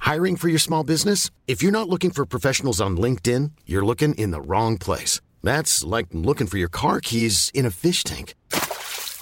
Hiring 0.00 0.36
for 0.36 0.48
your 0.48 0.58
small 0.58 0.82
business? 0.82 1.30
If 1.46 1.62
you're 1.62 1.70
not 1.70 1.88
looking 1.90 2.10
for 2.10 2.24
professionals 2.24 2.80
on 2.80 2.96
LinkedIn, 2.96 3.50
you're 3.66 3.84
looking 3.84 4.14
in 4.14 4.30
the 4.30 4.40
wrong 4.40 4.78
place. 4.78 5.20
That's 5.44 5.84
like 5.84 6.06
looking 6.12 6.46
for 6.46 6.56
your 6.56 6.70
car 6.70 7.00
keys 7.00 7.50
in 7.54 7.66
a 7.66 7.70
fish 7.70 8.04
tank. 8.04 8.34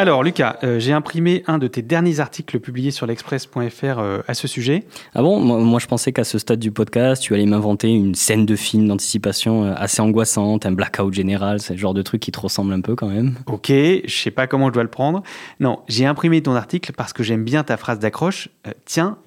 Alors 0.00 0.22
Lucas, 0.22 0.58
euh, 0.62 0.78
j'ai 0.78 0.92
imprimé 0.92 1.42
un 1.48 1.58
de 1.58 1.66
tes 1.66 1.82
derniers 1.82 2.20
articles 2.20 2.60
publiés 2.60 2.92
sur 2.92 3.04
l'express.fr 3.04 3.98
euh, 3.98 4.20
à 4.28 4.34
ce 4.34 4.46
sujet. 4.46 4.84
Ah 5.12 5.22
bon? 5.22 5.40
Moi 5.40 5.80
je 5.80 5.88
pensais 5.88 6.12
qu'à 6.12 6.22
ce 6.22 6.38
stade 6.38 6.60
du 6.60 6.70
podcast, 6.70 7.20
tu 7.20 7.34
allais 7.34 7.46
m'inventer 7.46 7.88
une 7.88 8.14
scène 8.14 8.46
de 8.46 8.54
film 8.54 8.86
d'anticipation 8.86 9.64
euh, 9.64 9.74
assez 9.76 10.00
angoissante, 10.00 10.66
un 10.66 10.70
blackout 10.70 11.12
général, 11.12 11.58
c'est 11.58 11.72
le 11.72 11.80
genre 11.80 11.94
de 11.94 12.02
truc 12.02 12.20
qui 12.20 12.30
te 12.30 12.38
ressemble 12.38 12.74
un 12.74 12.80
peu 12.80 12.94
quand 12.94 13.08
même. 13.08 13.34
Ok, 13.46 13.70
je 13.70 14.02
sais 14.06 14.30
pas 14.30 14.46
comment 14.46 14.68
je 14.68 14.74
dois 14.74 14.84
le 14.84 14.88
prendre. 14.88 15.24
Non, 15.58 15.80
j'ai 15.88 16.06
imprimé 16.06 16.40
ton 16.44 16.54
article 16.54 16.92
parce 16.92 17.12
que 17.12 17.24
j'aime 17.24 17.42
bien 17.42 17.64
ta 17.64 17.76
phrase 17.76 17.98
d'accroche. 17.98 18.50
tiens, 18.84 19.18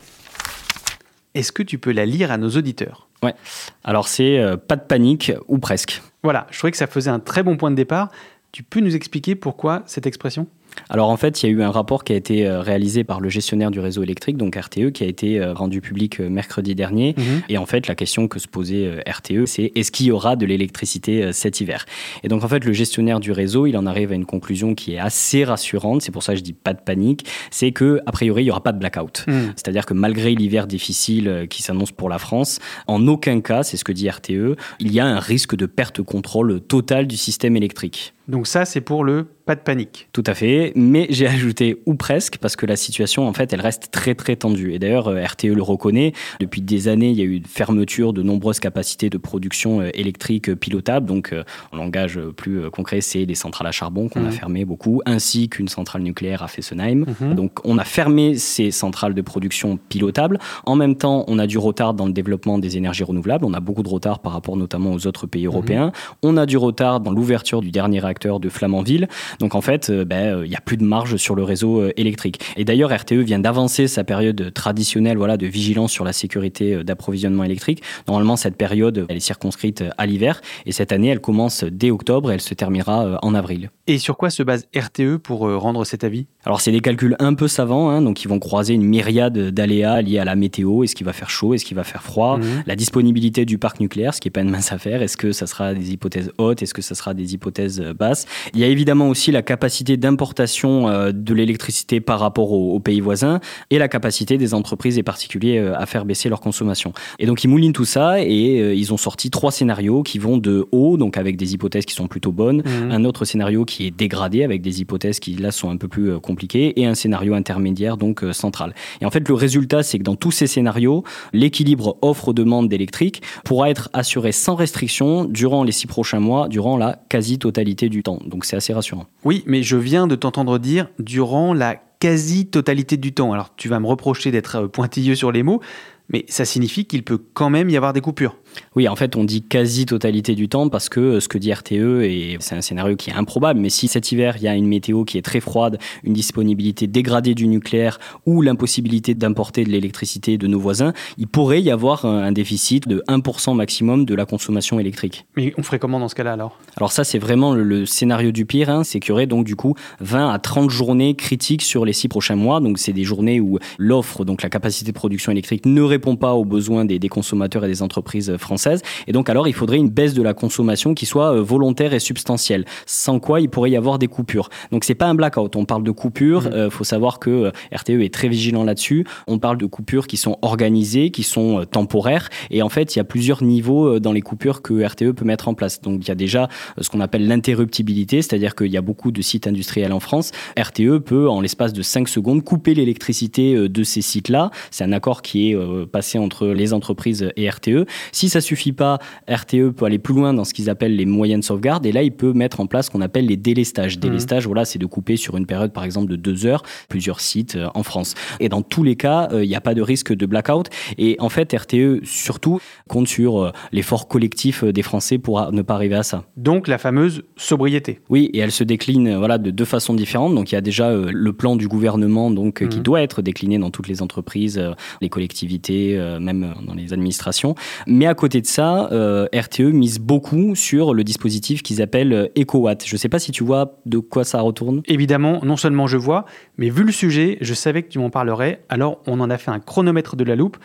est-ce 1.36 1.51
que 1.51 1.63
tu 1.63 1.80
peux 1.80 1.92
la 1.92 2.06
lire 2.06 2.32
à 2.32 2.38
nos 2.38 2.51
auditeurs? 2.51 3.10
Ouais, 3.24 3.36
alors 3.84 4.08
c'est 4.08 4.42
pas 4.70 4.78
de 4.78 4.84
panique 4.84 5.34
ou 5.50 5.58
presque. 5.58 6.01
Voilà, 6.24 6.48
je 6.50 6.58
trouvais 6.60 6.72
que 6.72 6.78
ça 6.78 6.88
faisait 6.88 7.12
un 7.12 7.20
très 7.20 7.44
bon 7.44 7.58
point 7.58 7.72
de 7.72 7.75
départ. 7.75 8.08
Tu 8.54 8.63
peux 8.63 8.80
nous 8.80 8.96
expliquer 8.96 9.36
pourquoi 9.36 9.84
cette 9.86 10.08
expression? 10.08 10.48
Alors 10.90 11.10
en 11.10 11.18
fait, 11.18 11.42
il 11.42 11.46
y 11.46 11.50
a 11.50 11.51
eu 11.51 11.63
un 11.63 11.72
rapport 11.72 12.04
qui 12.04 12.13
a 12.13 12.16
été 12.16 12.46
euh, 12.46 12.62
réalisé 12.62 13.04
par 13.04 13.22
le 13.22 13.30
gestionnaire 13.30 13.72
du 13.72 13.80
réseau 13.80 14.04
électrique, 14.04 14.38
donc 14.38 14.56
RTE, 14.56 14.92
qui 14.92 15.04
a 15.04 15.08
été 15.08 15.40
euh, 15.40 15.54
rendu 15.54 15.82
public 15.82 16.20
euh, 16.20 16.30
mercredi 16.30 16.75
dernier. 16.75 17.16
Mhm. 17.18 17.44
Et 17.50 17.58
en 17.58 17.66
fait, 17.66 17.88
la 17.88 17.96
question 17.96 18.28
que 18.28 18.40
se 18.40 18.48
posait 18.48 19.01
RTE, 19.08 19.46
c'est 19.46 19.72
est-ce 19.75 19.92
qu'il 19.92 20.08
y 20.08 20.12
aura 20.12 20.36
de 20.36 20.46
l'électricité 20.46 21.32
cet 21.34 21.62
hiver? 21.62 21.86
Et 22.24 22.28
donc 22.28 22.44
en 22.44 22.48
fait, 22.48 22.63
le 22.66 22.74
gestionnaire 22.74 23.20
du 23.20 23.32
réseau, 23.32 23.68
il 23.68 23.78
en 23.78 23.86
arrive 23.86 24.12
à 24.12 24.16
une 24.16 24.25
conclusion 24.25 24.75
qui 24.75 24.94
est 24.94 25.00
assez 25.00 25.44
rassurante. 25.44 26.01
C'est 26.01 26.12
pour 26.12 26.24
ça 26.24 26.34
que 26.34 26.40
je 26.40 26.44
dis 26.44 26.54
pas 26.54 26.74
de 26.74 26.82
panique. 26.82 27.25
C'est 27.51 27.72
que 27.72 28.01
a 28.06 28.12
priori, 28.12 28.44
il 28.44 28.48
y 28.48 28.51
aura 28.51 28.63
pas 28.63 28.72
de 28.72 28.80
blackout. 28.80 29.25
Mhm. 29.28 29.54
C'est-à-dire 29.56 29.86
que 29.86 29.94
malgré 29.94 30.36
l'hiver 30.36 30.68
difficile 30.68 31.48
qui 31.50 31.63
s'annonce 31.63 31.92
pour 31.92 32.10
la 32.10 32.20
France, 32.20 32.60
en 32.88 33.08
aucun 33.08 33.42
cas, 33.42 33.63
c'est 33.63 33.78
ce 33.78 33.84
que 33.84 33.92
dit 33.92 34.10
RTE, 34.10 34.56
il 34.80 34.92
y 34.92 35.00
a 35.00 35.06
un 35.06 35.20
risque 35.20 35.56
de 35.56 35.66
perte 35.66 35.98
de 35.98 36.01
contrôle 36.01 36.62
total 36.62 37.08
du 37.08 37.18
système 37.18 37.56
électrique. 37.56 38.13
Donc 38.32 38.48
ça, 38.48 38.64
c'est 38.64 38.82
pour 38.82 39.04
le 39.04 39.28
pas 39.46 39.56
de 39.56 39.62
panique. 39.62 40.08
Tout 40.14 40.24
à 40.28 40.34
fait, 40.34 40.72
mais 40.76 41.08
j'ai 41.10 41.28
ajouté 41.28 41.82
ou 41.86 41.96
presque 41.96 42.38
parce 42.38 42.56
que 42.56 42.66
la 42.66 42.76
situation 42.76 43.28
en 43.28 43.34
fait 43.34 43.52
elle 43.54 43.62
reste 43.62 43.90
très 43.92 44.16
très 44.16 44.36
tendue 44.36 44.74
et 44.74 44.80
d'ailleurs 44.80 45.08
euh, 45.08 45.24
RTE 45.24 45.46
le 45.46 45.62
reconnaît. 45.62 46.14
Depuis 46.40 46.62
des 46.62 46.88
années, 46.88 47.10
il 47.10 47.18
y 47.18 47.22
a 47.22 47.26
eu 47.26 47.36
une 47.36 47.46
fermeture 47.46 48.14
de 48.14 48.22
nombreuses 48.22 48.60
capacités 48.60 49.10
de 49.10 49.18
production 49.18 49.82
euh, 49.82 49.90
électrique 49.94 50.50
euh, 50.50 50.56
pilotable. 50.56 51.08
Donc 51.08 51.36
en 51.72 51.78
langage 51.78 52.20
plus 52.38 52.70
concret, 52.70 53.02
c'est 53.02 53.26
les 53.26 53.36
centrales 53.36 53.68
à 53.68 53.72
charbon 53.72 54.08
qu'on 54.10 54.24
a 54.24 54.30
mmh. 54.30 54.32
fermées 54.32 54.66
beaucoup, 54.66 55.02
ainsi 55.06 55.50
qu'une 55.50 55.68
centrale 55.68 56.04
nucléaire 56.04 56.44
à 56.44 56.48
Fessenheim. 56.48 57.06
Mmh. 57.20 57.34
Donc 57.34 57.60
on 57.66 57.78
a 57.78 57.84
fermé 57.84 58.36
ces 58.36 58.72
centrales 58.72 59.14
de 59.14 59.22
production 59.22 59.78
pilotables. 59.90 60.38
En 60.66 60.76
même 60.76 60.96
temps, 60.96 61.26
on 61.28 61.40
a 61.40 61.48
du 61.48 61.58
retard 61.58 61.94
dans 61.94 62.06
le 62.06 62.14
développement 62.14 62.60
des 62.60 62.78
énergies 62.78 63.04
renouvelables. 63.04 63.44
On 63.44 63.54
a 63.54 63.60
beaucoup 63.60 63.84
de 63.84 63.90
retard 63.90 64.20
par 64.20 64.34
rapport 64.34 64.56
notamment 64.56 64.94
aux 64.94 65.08
autres 65.08 65.26
pays 65.26 65.44
mmh. 65.44 65.48
européens. 65.48 65.92
On 66.22 66.38
a 66.38 66.46
du 66.46 66.58
retard 66.58 67.00
dans 67.00 67.12
l'ouverture 67.12 67.62
du 67.62 67.72
dernier 67.72 68.00
réacteur 68.00 68.21
de 68.25 68.50
Flamanville. 68.50 69.08
Donc 69.40 69.56
en 69.56 69.62
fait, 69.62 69.90
euh, 69.90 70.06
ben, 70.06 70.36
euh, 70.36 70.46
il 70.46 70.50
n'y 70.50 70.56
a 70.56 70.62
plus 70.62 70.78
de 70.78 70.84
marge 70.84 71.16
sur 71.18 71.36
le 71.36 71.44
réseau 71.44 71.82
euh, 71.82 71.92
électrique. 71.98 72.40
Et 72.56 72.66
d'ailleurs, 72.66 72.92
RTE 72.92 73.13
vient 73.13 73.40
d'avancer 73.40 73.88
sa 73.88 74.04
période 74.04 74.54
traditionnelle 74.54 75.18
voilà, 75.18 75.38
de 75.38 75.48
vigilance 75.48 75.92
sur 75.92 76.06
la 76.06 76.13
sécurité 76.13 76.84
d'approvisionnement 76.84 77.44
électrique. 77.44 77.82
Normalement, 78.08 78.36
cette 78.36 78.56
période, 78.56 79.06
elle 79.10 79.18
est 79.18 79.20
circonscrite 79.20 79.84
à 79.98 80.06
l'hiver. 80.06 80.42
Et 80.66 80.72
cette 80.72 80.92
année, 80.92 81.08
elle 81.08 81.20
commence 81.20 81.63
dès 81.63 81.92
octobre 81.92 82.32
et 82.32 82.36
elle 82.36 82.42
se 82.42 82.54
terminera 82.54 83.20
en 83.22 83.34
avril. 83.34 83.72
Et 83.88 83.98
sur 83.98 84.18
quoi 84.18 84.30
se 84.30 84.44
base 84.44 84.68
RTE 84.75 85.18
pour 85.18 85.40
rendre 85.40 85.86
cet 85.86 86.04
avis? 86.04 86.28
Alors, 86.46 86.62
c'est 86.62 86.72
des 86.72 86.80
calculs 86.80 87.16
un 87.20 87.34
peu 87.34 87.48
savants. 87.48 87.90
Hein, 87.90 88.01
donc, 88.01 88.24
ils 88.24 88.28
vont 88.28 88.40
croiser 88.40 88.74
une 88.74 88.84
myriade 88.84 89.38
d'aléas 89.38 90.01
liés 90.01 90.20
à 90.20 90.25
la 90.25 90.36
météo. 90.36 90.84
Est-ce 90.84 90.96
qu'il 90.96 91.06
va 91.06 91.13
faire 91.13 91.30
chaud? 91.30 91.54
Est-ce 91.54 91.66
qu'il 91.66 91.75
va 91.75 91.84
faire 91.84 92.04
froid? 92.04 92.38
Mmh. 92.38 92.63
La 92.66 92.75
disponibilité 92.75 93.46
du 93.46 93.58
parc 93.58 93.80
nucléaire, 93.80 94.13
ce 94.13 94.22
qui 94.22 94.28
n'est 94.28 94.32
pas 94.32 94.42
une 94.42 94.50
mince 94.50 94.72
affaire. 94.72 95.01
Est-ce 95.01 95.18
que 95.18 95.32
ça 95.32 95.48
sera 95.48 95.74
des 95.74 95.94
hypothèses 95.94 96.32
hautes? 96.38 96.62
Est-ce 96.62 96.74
que 96.74 96.82
ça 96.82 96.96
sera 96.96 97.13
des 97.13 97.34
hypothèses 97.34 97.82
basses? 97.98 98.11
Il 98.53 98.60
y 98.60 98.63
a 98.63 98.68
évidemment 98.68 99.10
aussi 99.10 99.32
la 99.32 99.41
capacité 99.41 99.98
d'importation 99.98 100.88
euh, 100.88 101.12
de 101.12 101.34
l'électricité 101.34 102.01
par 102.01 102.20
rapport 102.20 102.51
aux, 102.51 102.80
pays 102.80 103.00
voisins 103.00 103.39
et 103.70 103.77
la 103.77 103.88
capacité 103.88 104.38
des 104.38 104.53
entreprises 104.53 104.98
et 104.98 105.03
particuliers 105.03 105.58
euh, 105.58 105.77
à 105.77 105.86
faire 105.86 106.06
baisser 106.06 106.30
leur 106.30 106.41
consommation. 106.41 106.94
Et 107.20 107.25
donc 107.25 107.44
ils 107.44 107.48
moulinent 107.48 107.74
tout 107.74 107.86
ça 107.86 108.22
et 108.22 108.60
euh, 108.60 108.74
ils 108.74 108.94
ont 108.94 108.98
sorti 108.98 109.30
trois 109.30 109.51
scénarios 109.51 110.03
qui 110.03 110.20
vont 110.20 110.38
de 110.38 110.68
haut, 110.72 110.98
donc 110.98 111.18
avec 111.18 111.38
des 111.38 111.53
hypothèses 111.53 111.86
qui 111.86 111.94
sont 111.94 112.08
plutôt 112.08 112.32
bonnes, 112.32 112.63
mmh. 112.63 112.91
un 112.91 113.06
autre 113.06 113.25
scénario 113.25 113.65
qui 113.65 113.86
est 113.86 113.91
dégradé 113.91 114.44
avec 114.44 114.62
des 114.62 114.82
hypothèses 114.82 115.20
qui 115.20 115.36
là 115.36 115.51
sont 115.51 115.70
un 115.70 115.77
peu 115.77 115.88
plus 115.88 116.20
compliquées 116.20 116.80
et 116.80 116.86
un 116.86 116.96
scénario 116.96 117.34
intermédiaire 117.34 117.98
donc 117.98 118.24
central. 118.32 118.74
Et 119.01 119.06
en 119.06 119.12
fait 119.12 119.27
le 119.27 119.36
résultat 119.36 119.84
c'est 119.84 120.00
que 120.00 120.03
dans 120.03 120.15
tous 120.15 120.32
ces 120.32 120.48
scénarios, 120.48 121.03
l'équilibre 121.34 121.98
offre-demande 122.01 122.68
d'électrique 122.68 123.22
pourra 123.44 123.70
être 123.70 123.89
assuré 123.94 124.32
sans 124.32 124.56
restriction 124.56 125.25
durant 125.25 125.63
les 125.63 125.72
six 125.72 125.88
prochains 125.88 126.20
mois, 126.20 126.48
durant 126.48 126.77
la 126.77 127.00
quasi-totalité 127.10 127.89
Donc 128.26 128.46
c'est 128.46 128.56
assez 128.56 128.74
rassurant. 128.74 129.06
Oui, 129.24 129.44
mais 129.46 129.64
je 129.64 129.78
viens 129.78 130.08
de 130.08 130.16
t'entendre 130.16 130.58
dire 130.58 130.88
durant 131.00 131.54
la 131.54 131.76
quasi-totalité 132.00 132.98
du 132.98 133.14
temps. 133.14 133.32
Alors 133.32 133.56
tu 133.56 133.68
vas 133.70 133.80
me 133.80 133.88
reprocher 133.88 134.32
d'être 134.32 134.56
euh, 134.56 134.68
pointilleux 134.68 135.16
sur 135.16 135.32
les 135.32 135.44
mots, 135.44 135.62
mais 136.10 136.26
ça 136.28 136.46
signifie 136.46 136.86
qu'il 136.86 137.04
peut 137.04 137.20
quand 137.34 137.50
même 137.50 137.70
y 137.70 137.78
avoir 137.78 137.94
des 137.94 138.02
coupures. 138.02 138.38
Oui, 138.75 138.88
en 138.88 138.96
fait, 138.96 139.15
on 139.15 139.24
dit 139.24 139.41
quasi-totalité 139.41 140.36
du 140.36 140.48
temps 140.48 140.70
parce 140.70 140.89
que 140.89 141.00
euh, 141.00 141.20
ce 141.20 141.27
que 141.27 141.38
dit 141.38 141.51
RTE, 141.51 142.03
et 142.03 142.38
c'est 142.39 142.55
un 142.55 142.62
scénario 142.62 142.96
qui 142.96 143.10
est 143.10 143.13
improbable, 143.13 143.60
mais 143.60 143.70
si 143.70 143.88
cet 143.88 144.12
hiver, 144.12 144.36
il 144.38 144.43
y 144.43 144.48
a 144.48 144.55
une 144.55 144.67
météo 144.67 145.03
qui 145.03 145.17
est 145.17 145.22
très 145.22 145.39
froide, 145.39 145.77
une 146.03 146.13
disponibilité 146.13 146.88
dégradée 146.88 147.36
du 147.36 147.48
nucléaire 147.48 148.00
ou 148.25 148.41
l'impossibilité 148.41 149.13
d'importer 149.13 149.63
de 149.63 149.70
l'électricité 149.70 150.38
de 150.38 150.48
nos 150.48 150.60
voisins, 150.60 150.93
il 151.17 151.27
pourrait 151.27 151.62
y 151.62 151.72
avoir 151.72 152.05
un 152.05 152.31
déficit 152.31 152.88
de 152.88 153.03
1% 153.08 153.55
maximum 153.55 154.05
de 154.05 154.15
la 154.15 154.25
consommation 154.25 154.79
électrique. 154.79 155.25
Mais 155.36 155.53
on 155.58 155.63
ferait 155.63 155.79
comment 155.79 156.00
dans 156.00 156.08
ce 156.08 156.15
cas-là 156.15 156.34
alors? 156.34 156.58
Alors 156.77 156.91
ça, 156.91 157.03
c'est 157.03 157.20
vraiment 157.20 157.53
le, 157.53 157.86
scénario 157.86 158.31
du 158.31 158.46
pire, 158.46 158.70
hein, 158.70 158.84
c'est 158.84 159.00
qu'il 159.00 159.10
y 159.10 159.12
aurait 159.12 159.27
donc 159.27 159.46
du 159.46 159.55
coup 159.55 159.75
20 160.00 160.29
à 160.29 160.39
30 160.39 160.70
journées 160.70 161.15
critiques 161.15 161.62
sur 161.62 161.86
les 161.86 161.93
six 161.93 162.08
prochains 162.08 162.36
mois, 162.36 162.60
donc 162.60 162.79
c'est 162.79 162.93
des 162.93 163.03
journées 163.03 163.39
où 163.39 163.60
l'offre, 163.77 164.24
donc 164.24 164.43
la 164.43 164.50
capacité 164.50 164.91
de 164.91 164.96
production 164.96 165.31
électrique, 165.31 165.65
ne 165.65 165.81
répond 165.81 166.15
pas 166.15 166.34
aux 166.34 166.46
besoins 166.46 166.86
des, 166.86 167.00
des 167.00 167.10
consommateurs 167.10 167.65
et 167.65 167.67
des 167.67 167.81
entreprises 167.81 168.36
française. 168.42 168.82
Et 169.08 169.12
donc 169.12 169.30
alors 169.30 169.48
il 169.48 169.54
faudrait 169.54 169.78
une 169.78 169.90
baisse 169.90 170.14
de 170.14 170.22
la 170.22 170.34
consommation 170.34 170.94
qui 170.94 171.06
soit 171.06 171.36
euh, 171.36 171.42
volontaire 171.42 171.94
et 171.94 172.00
substantielle, 172.00 172.66
sans 172.86 173.20
quoi 173.20 173.42
il 173.42 173.50
pourrait 173.50 173.72
y 173.72 173.78
avoir 173.78 174.00
des 174.00 174.08
coupures. 174.08 174.50
Donc 174.72 174.84
c'est 174.84 174.96
pas 174.96 175.08
un 175.08 175.16
blackout, 175.16 175.56
on 175.56 175.66
parle 175.66 175.84
de 175.84 175.92
coupures. 175.92 176.44
Il 176.46 176.50
mmh. 176.50 176.54
euh, 176.54 176.70
faut 176.70 176.84
savoir 176.84 177.20
que 177.20 177.30
euh, 177.30 177.52
RTE 177.74 178.02
est 178.02 178.14
très 178.14 178.28
vigilant 178.28 178.64
là-dessus. 178.64 179.06
On 179.28 179.40
parle 179.40 179.58
de 179.58 179.66
coupures 179.66 180.08
qui 180.08 180.18
sont 180.18 180.38
organisées, 180.42 181.12
qui 181.12 181.24
sont 181.24 181.66
temporaires. 181.66 182.30
Et 182.50 182.62
en 182.62 182.70
fait 182.70 182.96
il 182.96 183.00
y 183.00 183.02
a 183.02 183.04
plusieurs 183.04 183.44
niveaux 183.44 184.00
dans 184.00 184.12
les 184.12 184.22
coupures 184.22 184.62
que 184.62 184.84
RTE 184.86 185.12
peut 185.12 185.26
mettre 185.26 185.48
en 185.48 185.54
place. 185.54 185.82
Donc 185.82 186.02
il 186.04 186.08
y 186.08 186.12
a 186.12 186.16
déjà 186.16 186.50
ce 186.80 186.90
qu'on 186.90 187.00
appelle 187.00 187.28
l'interruptibilité, 187.28 188.22
c'est-à-dire 188.22 188.56
qu'il 188.56 188.72
y 188.72 188.78
a 188.78 188.82
beaucoup 188.82 189.12
de 189.12 189.22
sites 189.22 189.48
industriels 189.48 189.94
en 189.94 190.00
France. 190.00 190.32
RTE 190.58 191.00
peut 191.00 191.30
en 191.30 191.42
l'espace 191.42 191.74
de 191.74 191.82
5 191.82 192.08
secondes 192.08 192.44
couper 192.44 192.74
l'électricité 192.74 193.70
de 193.70 193.84
ces 193.84 194.02
sites-là. 194.02 194.52
C'est 194.72 194.84
un 194.84 194.92
accord 194.92 195.22
qui 195.22 195.52
est 195.52 195.58
passé 195.92 196.18
entre 196.18 196.48
les 196.48 196.74
entreprises 196.74 197.30
et 197.36 197.50
RTE. 197.50 197.86
Si 198.12 198.30
ça 198.32 198.42
suffit 198.42 198.72
pas, 198.72 199.00
RTE 199.30 199.72
peut 199.76 199.86
aller 199.86 200.00
plus 200.00 200.14
loin 200.14 200.34
dans 200.34 200.44
ce 200.44 200.54
qu'ils 200.54 200.70
appellent 200.70 200.96
les 200.96 201.06
moyennes 201.06 201.42
sauvegardes. 201.42 201.86
Et 201.86 201.92
là, 201.92 202.04
il 202.04 202.12
peut 202.12 202.34
mettre 202.34 202.60
en 202.60 202.68
place 202.68 202.88
ce 202.88 202.92
qu'on 202.92 203.02
appelle 203.02 203.26
les 203.26 203.38
délestages. 203.38 203.98
Mmh. 203.98 204.02
Délestages, 204.02 204.46
voilà, 204.46 204.66
c'est 204.66 204.80
de 204.80 204.86
couper 204.86 205.18
sur 205.18 205.38
une 205.38 205.46
période, 205.46 205.74
par 205.74 205.84
exemple, 205.84 206.10
de 206.10 206.16
deux 206.16 206.46
heures, 206.46 206.64
plusieurs 206.90 207.20
sites 207.20 207.56
euh, 207.56 207.68
en 207.76 207.84
France. 207.84 208.16
Et 208.40 208.50
dans 208.50 208.62
tous 208.62 208.84
les 208.84 208.96
cas, 208.96 209.30
euh, 209.32 209.44
il 209.44 209.50
n'y 209.50 209.56
a 209.56 209.62
pas 209.62 209.74
de 209.74 209.82
risque 209.82 210.14
de 210.14 210.26
blackout. 210.26 210.70
Et 210.98 211.16
en 211.20 211.30
fait, 211.30 211.54
RTE, 211.54 212.04
surtout, 212.04 212.60
compte 212.88 213.08
sur 213.08 213.40
euh, 213.40 213.52
l'effort 213.72 214.08
collectif 214.08 214.64
des 214.64 214.82
Français 214.82 215.18
pour 215.18 215.52
ne 215.52 215.62
pas 215.62 215.76
arriver 215.76 215.96
à 215.96 216.04
ça. 216.04 216.24
Donc, 216.38 216.68
la 216.68 216.78
fameuse 216.78 217.24
sobriété. 217.38 218.00
Oui, 218.10 218.30
et 218.34 218.40
elle 218.40 218.52
se 218.52 218.64
décline 218.64 219.16
voilà, 219.16 219.38
de 219.38 219.52
deux 219.52 219.66
façons 219.66 219.94
différentes. 219.94 220.36
Donc, 220.36 220.52
il 220.52 220.56
y 220.56 220.58
a 220.58 220.62
déjà 220.62 220.92
le 220.94 221.34
plan 221.34 221.56
du 221.56 221.68
gouvernement 221.68 222.32
donc, 222.32 222.68
qui 222.68 222.80
mmh. 222.80 222.84
doit 222.84 223.02
être 223.02 223.22
décliné 223.22 223.58
dans 223.58 223.72
toutes 223.72 223.88
les 223.88 224.02
entreprises, 224.02 224.62
les 225.02 225.10
collectivités, 225.10 225.98
même 226.20 226.54
dans 226.66 226.74
les 226.74 226.94
administrations. 226.94 227.56
Mais 227.88 228.06
à 228.06 228.14
côté 228.22 228.40
de 228.40 228.46
ça, 228.46 228.88
euh, 228.92 229.25
RTE 229.34 229.74
mise 229.74 229.98
beaucoup 229.98 230.54
sur 230.54 230.94
le 230.94 231.04
dispositif 231.04 231.63
qu'ils 231.63 231.82
appellent 231.82 232.13
euh, 232.13 232.28
EcoWatt. 232.38 232.86
Je 232.86 232.94
ne 232.94 233.00
sais 233.00 233.10
pas 233.10 233.18
si 233.18 233.32
tu 233.32 233.44
vois 233.44 233.80
de 233.88 233.98
quoi 233.98 234.24
ça 234.24 234.42
retourne. 234.42 234.84
Évidemment, 234.86 235.40
non 235.44 235.58
seulement 235.58 235.88
je 235.88 235.98
vois, 235.98 236.25
mais 236.56 236.70
vu 236.70 236.84
le 236.84 236.92
sujet, 236.92 237.40
je 237.42 237.56
savais 237.56 237.82
que 237.82 237.90
tu 237.90 237.98
m'en 237.98 238.12
parlerais, 238.12 238.63
alors 238.70 239.01
on 239.08 239.20
en 239.22 239.32
a 239.32 239.40
fait 239.40 239.50
un 239.50 239.60
chronomètre 239.60 240.16
de 240.16 240.24
la 240.24 240.36
loupe. 240.36 240.58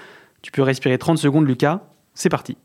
Tu 0.43 0.53
peux 0.53 0.61
respirer 0.61 0.99
30 0.99 1.17
secondes, 1.17 1.47
Lucas. 1.49 1.81
C'est 2.13 2.29
parti. 2.29 2.59